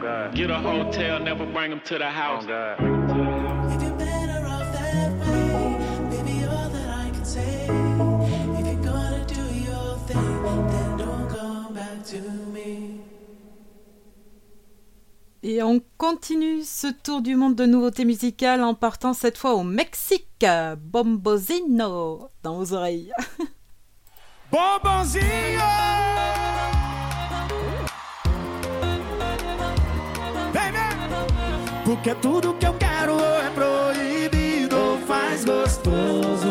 Find 0.00 0.12
out. 0.12 0.34
Get 0.34 0.50
a 0.50 0.58
hotel, 0.58 1.20
never 1.20 1.46
bring 1.46 1.70
them 1.70 1.80
to 1.84 1.98
the 1.98 2.08
house. 2.08 2.44
If 2.44 3.82
you're 3.82 3.92
better 3.92 4.46
off 4.46 4.72
that 4.72 5.12
way, 5.20 5.76
baby, 6.10 6.44
all 6.46 6.68
that 6.70 6.88
I 6.88 7.10
can 7.10 7.24
say. 7.24 7.66
If 8.58 8.66
you're 8.66 8.82
gonna 8.82 9.24
do 9.26 9.42
your 9.54 9.98
thing, 10.06 10.42
then 10.70 10.96
don't 10.96 11.28
come 11.28 11.74
back 11.74 12.04
to 12.06 12.20
me. 12.52 13.00
Et 15.42 15.62
on 15.62 15.80
continue 15.96 16.62
ce 16.62 16.88
tour 17.02 17.22
du 17.22 17.34
monde 17.34 17.54
de 17.54 17.64
nouveautés 17.64 18.04
musicales 18.04 18.62
en 18.62 18.74
partant 18.74 19.14
cette 19.14 19.38
fois 19.38 19.54
au 19.54 19.62
Mexique. 19.62 20.26
Bombozino 20.78 22.30
dans 22.42 22.54
vos 22.56 22.72
oreilles. 22.74 23.12
Bombonzinho! 24.52 25.60
Vem! 32.00 32.02
Porque 32.02 32.14
tudo 32.16 32.54
que 32.54 32.66
eu 32.66 32.74
quero 32.74 33.18
é 33.20 33.50
proibido 33.50 34.76
ou 34.76 34.98
faz 35.06 35.44
gostoso. 35.44 36.48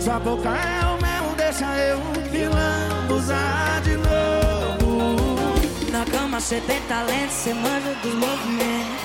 Sua 0.00 0.18
boca 0.18 0.48
é 0.48 0.86
o 0.86 1.00
mel, 1.00 1.34
deixa 1.36 1.64
eu 1.76 2.00
pilando 2.30 3.14
usar 3.14 3.80
de 3.82 3.96
novo. 3.96 5.16
Na 5.90 6.04
cama 6.04 6.40
cê 6.40 6.60
tem 6.60 6.80
talento, 6.82 7.30
cê 7.30 7.54
manja 7.54 7.94
dos 8.02 8.14
movimentos. 8.14 9.02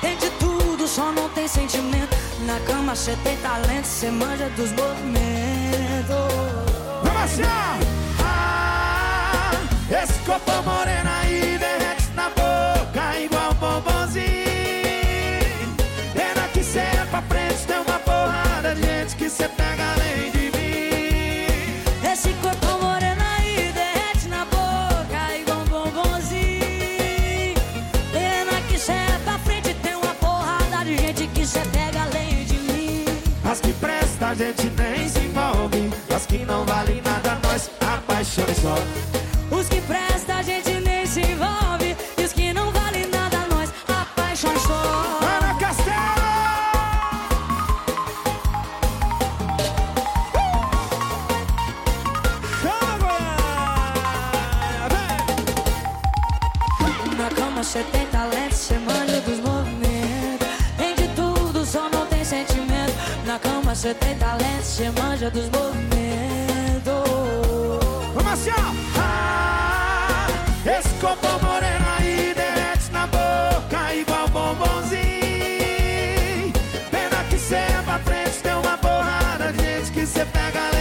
Tem 0.00 0.16
de 0.16 0.30
tudo, 0.38 0.86
só 0.86 1.12
não 1.12 1.28
tem 1.30 1.48
sentimento. 1.48 2.16
Na 2.46 2.58
cama 2.60 2.94
cê 2.94 3.16
tem 3.22 3.36
talento, 3.38 3.86
cê 3.86 4.10
manja 4.10 4.48
dos 4.50 4.72
movimentos. 4.72 5.20
Vamos 7.02 7.22
assim! 7.22 7.42
Ah, 8.22 9.52
esse 10.02 10.18
corpo 10.20 10.50
moreno 10.62 11.10
aí 11.22 11.58
derrete 11.58 11.99
de 19.40 19.46
gente 19.46 19.46
que 19.46 19.46
cê 19.46 19.48
pega 19.48 19.92
além 19.92 20.30
de 20.30 20.50
mim. 20.56 22.12
Esse 22.12 22.32
corpo 22.34 22.84
moreno 22.84 23.22
aí 23.38 23.72
derrete 23.72 24.28
na 24.28 24.44
boca 24.44 25.36
igual 25.38 25.60
um 25.60 25.64
bombonzinho. 25.64 27.54
Pena 28.12 28.60
que 28.68 28.78
cê 28.78 28.92
é 28.92 29.20
pra 29.24 29.38
frente, 29.38 29.74
tem 29.74 29.94
uma 29.94 30.14
porrada 30.14 30.84
de 30.84 30.96
gente 30.96 31.26
que 31.28 31.46
cê 31.46 31.60
pega 31.72 32.02
além 32.02 32.44
de 32.44 32.58
mim. 32.58 33.04
As 33.44 33.60
que 33.60 33.72
presta 33.74 34.28
a 34.28 34.34
gente 34.34 34.70
nem 34.76 35.08
se 35.08 35.20
envolve. 35.20 35.90
As 36.14 36.26
que 36.26 36.44
não 36.44 36.64
valem 36.64 37.00
nada, 37.02 37.38
nós 37.42 37.70
apaixonamos 37.80 38.56
só. 38.58 38.74
Os 39.56 39.68
que 39.68 39.80
presta 39.82 40.34
a 40.34 40.42
gente 40.42 40.80
nem 40.80 41.06
se 41.06 41.20
envolve. 41.20 41.59
Na 63.80 63.94
cama 63.94 63.94
cê 63.94 63.94
tem 63.94 64.14
talento, 64.16 64.62
cê 64.62 64.90
manja 64.90 65.30
dos 65.30 65.48
movimentos. 65.48 66.82
Vamos 68.14 68.32
assim, 68.32 68.50
ó! 68.50 68.74
Ah, 68.98 70.26
esse 70.66 70.88
corpo 71.00 71.26
moreno 71.44 71.86
aí 71.98 72.34
derrete 72.34 72.92
na 72.92 73.06
boca 73.06 73.94
igual 73.94 74.28
bombonzinho. 74.28 75.00
Pena 76.90 77.24
que 77.30 77.38
cê 77.38 77.54
é 77.54 77.82
pra 77.82 77.98
frente, 78.00 78.42
tem 78.42 78.52
uma 78.54 78.76
porrada 78.76 79.52
de 79.52 79.62
gente 79.62 79.92
que 79.92 80.06
cê 80.06 80.26
pega 80.26 80.60
além 80.68 80.79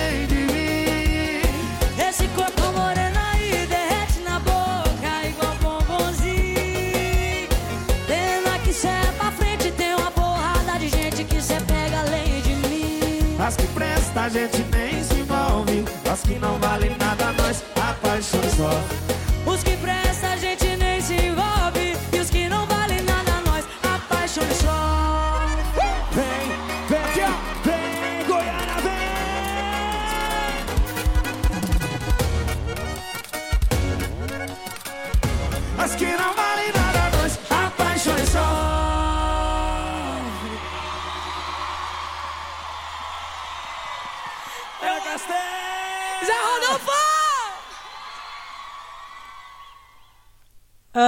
As 13.49 13.55
que 13.55 13.65
presta 13.69 14.21
a 14.21 14.29
gente 14.29 14.63
nem 14.71 15.03
se 15.03 15.15
envolve. 15.15 15.83
As 16.07 16.21
que 16.21 16.35
não 16.35 16.59
valem 16.59 16.95
nada, 16.99 17.33
nós 17.33 17.63
apaixonamos 17.75 18.53
só. 18.53 19.51
Os 19.51 19.63
que 19.63 19.75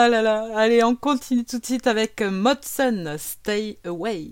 allez, 0.01 0.83
on 0.83 0.95
continue 0.95 1.45
tout 1.45 1.59
de 1.59 1.65
suite 1.65 1.87
avec 1.87 2.21
Modson, 2.21 3.15
Stay 3.17 3.77
Away. 3.85 4.31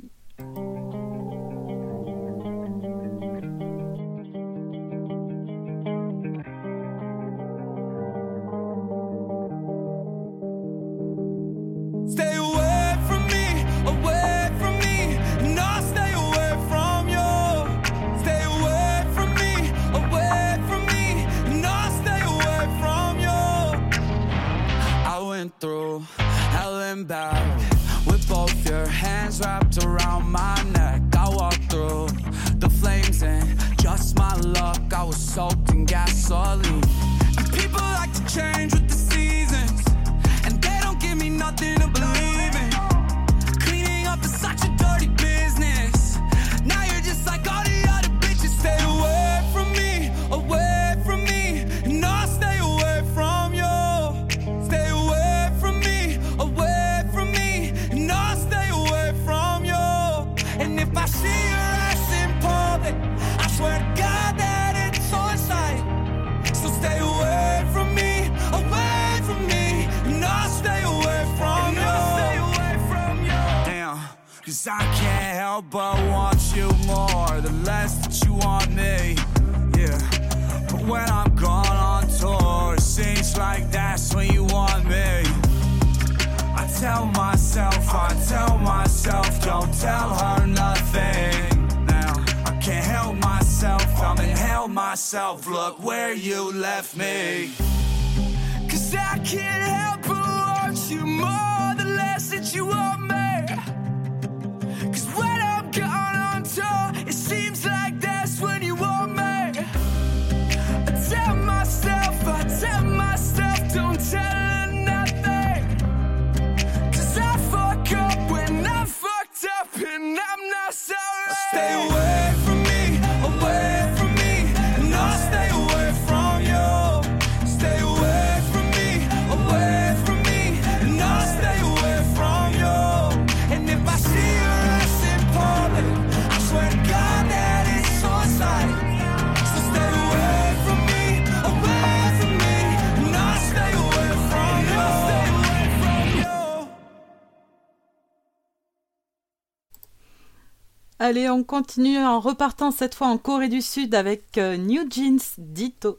Allez, 151.01 151.30
on 151.30 151.43
continue 151.45 151.97
en 151.97 152.19
repartant 152.19 152.71
cette 152.71 152.93
fois 152.93 153.07
en 153.07 153.17
Corée 153.17 153.47
du 153.47 153.61
Sud 153.61 153.95
avec 153.95 154.38
euh, 154.38 154.57
New 154.57 154.84
Jeans 154.91 155.19
Dito. 155.38 155.97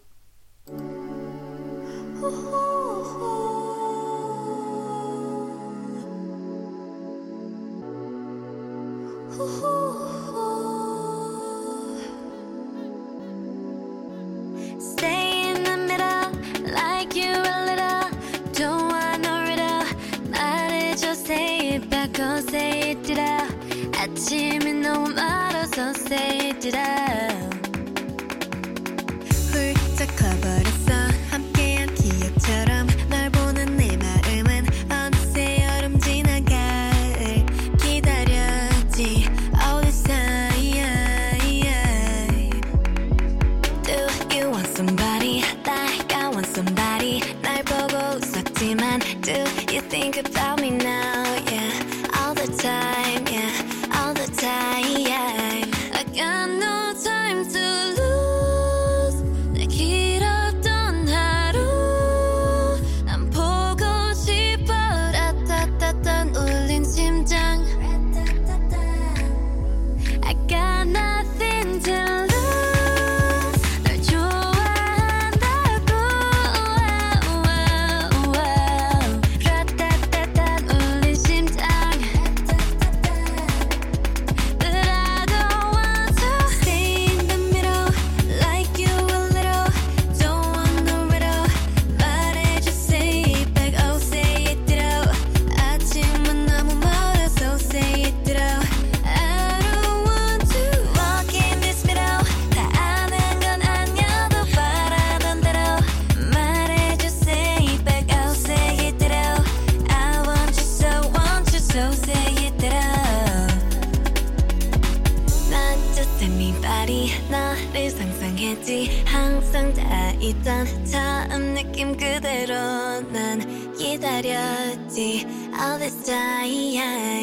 all 125.61 125.79
this 125.79 125.95
time. 126.07 127.20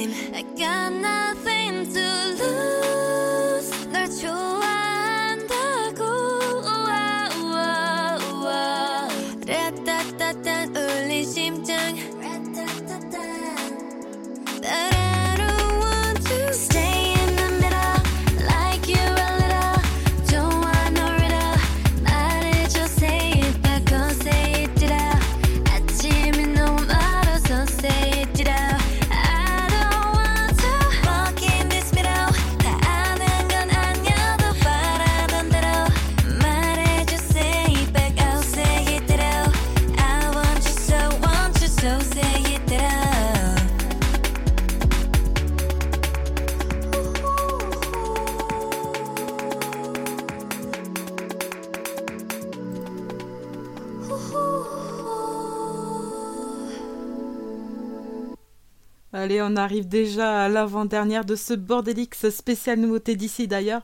arrive 59.58 59.88
déjà 59.88 60.44
à 60.44 60.50
l'avant-dernière 60.50 61.26
de 61.26 61.36
ce 61.36 61.54
Bordelix 61.54 62.30
spécial 62.30 62.80
nouveauté 62.80 63.16
d'ici 63.16 63.48
d'ailleurs. 63.48 63.84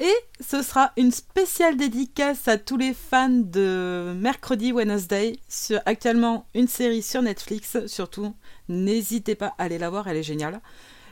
Et 0.00 0.14
ce 0.40 0.62
sera 0.62 0.92
une 0.96 1.12
spéciale 1.12 1.76
dédicace 1.76 2.48
à 2.48 2.58
tous 2.58 2.76
les 2.76 2.94
fans 2.94 3.28
de 3.28 4.12
Mercredi 4.16 4.72
Wednesday, 4.72 5.36
sur 5.48 5.80
actuellement 5.86 6.46
une 6.54 6.66
série 6.66 7.02
sur 7.02 7.22
Netflix. 7.22 7.78
Surtout, 7.86 8.34
n'hésitez 8.68 9.36
pas 9.36 9.54
à 9.58 9.64
aller 9.64 9.78
la 9.78 9.90
voir, 9.90 10.08
elle 10.08 10.16
est 10.16 10.24
géniale. 10.24 10.60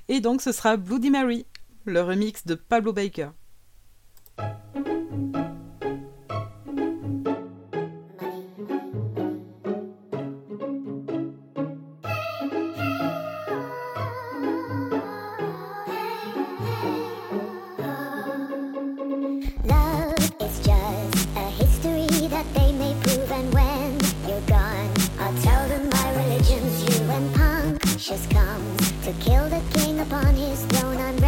Et 0.09 0.21
donc 0.21 0.43
ce 0.43 0.51
sera 0.51 0.77
Bloody 0.77 1.11
Mary, 1.11 1.47
le 1.85 2.03
remix 2.03 2.45
de 2.45 2.55
Pablo 2.57 2.93
Baker. 2.93 3.29
to 29.03 29.13
kill 29.15 29.49
the 29.49 29.61
king 29.75 29.99
upon 29.99 30.33
his 30.37 30.65
throne. 30.67 30.97
I'm 30.97 31.22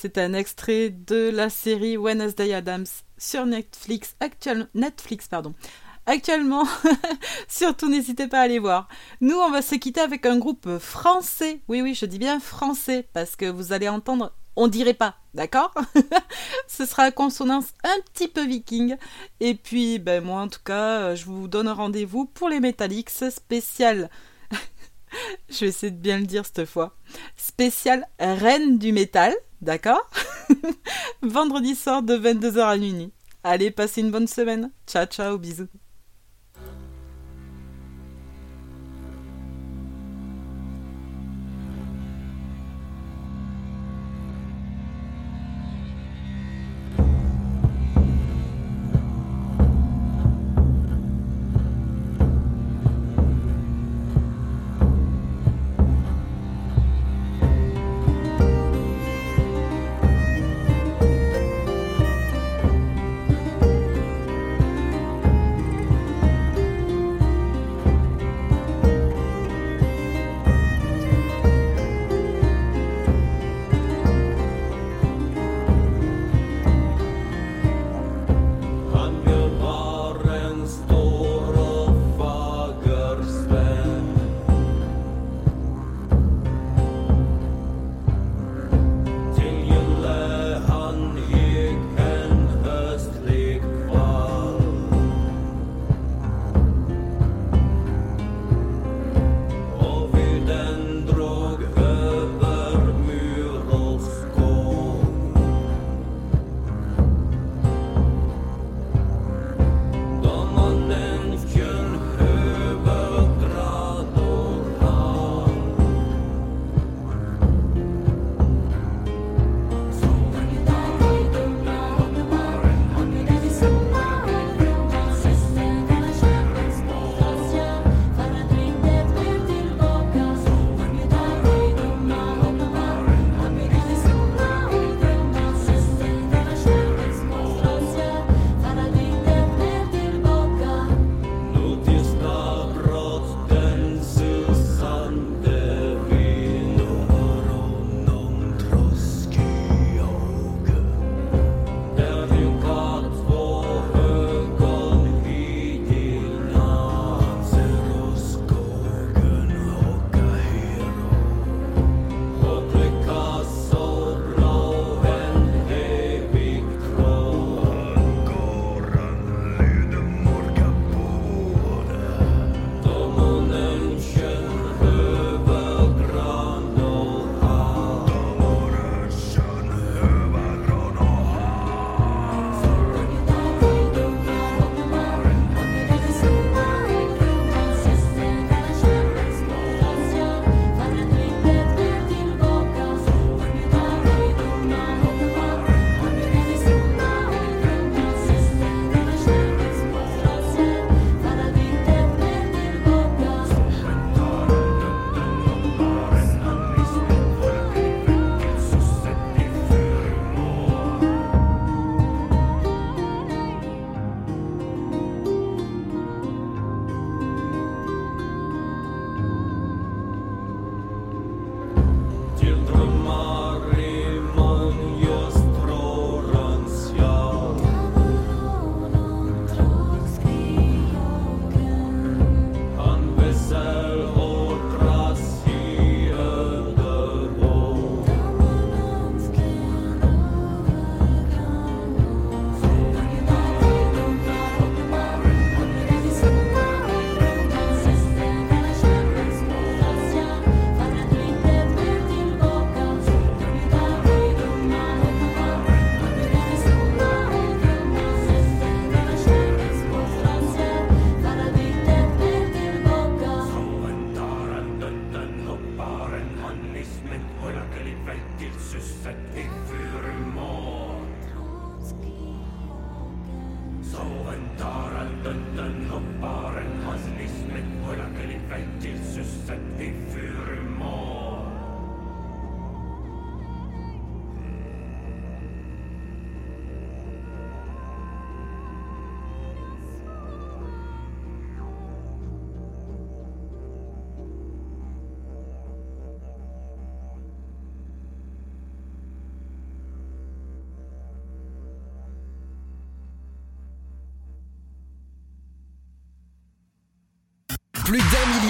C'est 0.00 0.16
un 0.16 0.32
extrait 0.32 0.88
de 0.88 1.28
la 1.28 1.50
série 1.50 1.98
Wednesday 1.98 2.54
Adams 2.54 2.86
sur 3.18 3.44
Netflix, 3.44 4.16
actuel... 4.20 4.66
Netflix 4.72 5.28
pardon. 5.28 5.52
Actuellement, 6.06 6.66
surtout 7.48 7.90
n'hésitez 7.90 8.26
pas 8.26 8.38
à 8.38 8.44
aller 8.44 8.60
voir. 8.60 8.88
Nous, 9.20 9.36
on 9.36 9.50
va 9.50 9.60
se 9.60 9.74
quitter 9.74 10.00
avec 10.00 10.24
un 10.24 10.38
groupe 10.38 10.78
français. 10.78 11.60
Oui, 11.68 11.82
oui, 11.82 11.94
je 11.94 12.06
dis 12.06 12.18
bien 12.18 12.40
français, 12.40 13.06
parce 13.12 13.36
que 13.36 13.44
vous 13.44 13.74
allez 13.74 13.90
entendre, 13.90 14.32
on 14.56 14.68
dirait 14.68 14.94
pas, 14.94 15.16
d'accord? 15.34 15.74
Ce 16.66 16.86
sera 16.86 17.02
à 17.02 17.10
consonance 17.10 17.74
un 17.84 18.00
petit 18.14 18.28
peu 18.28 18.46
viking. 18.46 18.96
Et 19.40 19.54
puis, 19.54 19.98
ben 19.98 20.24
moi, 20.24 20.40
en 20.40 20.48
tout 20.48 20.64
cas, 20.64 21.14
je 21.14 21.26
vous 21.26 21.46
donne 21.46 21.68
rendez-vous 21.68 22.24
pour 22.24 22.48
les 22.48 22.60
Metallics 22.60 23.10
spécial. 23.10 24.08
je 25.48 25.60
vais 25.60 25.68
essayer 25.68 25.90
de 25.90 25.96
bien 25.96 26.18
le 26.18 26.26
dire 26.26 26.44
cette 26.44 26.66
fois. 26.68 26.96
Spécial 27.36 28.06
Reine 28.18 28.78
du 28.78 28.92
métal, 28.92 29.34
d'accord 29.60 30.10
Vendredi 31.22 31.74
soir 31.74 32.02
de 32.02 32.16
22h 32.16 32.60
à 32.60 32.76
minuit. 32.76 33.12
Allez, 33.42 33.70
passez 33.70 34.00
une 34.02 34.10
bonne 34.10 34.26
semaine. 34.26 34.70
Ciao, 34.86 35.06
ciao, 35.06 35.38
bisous. 35.38 35.68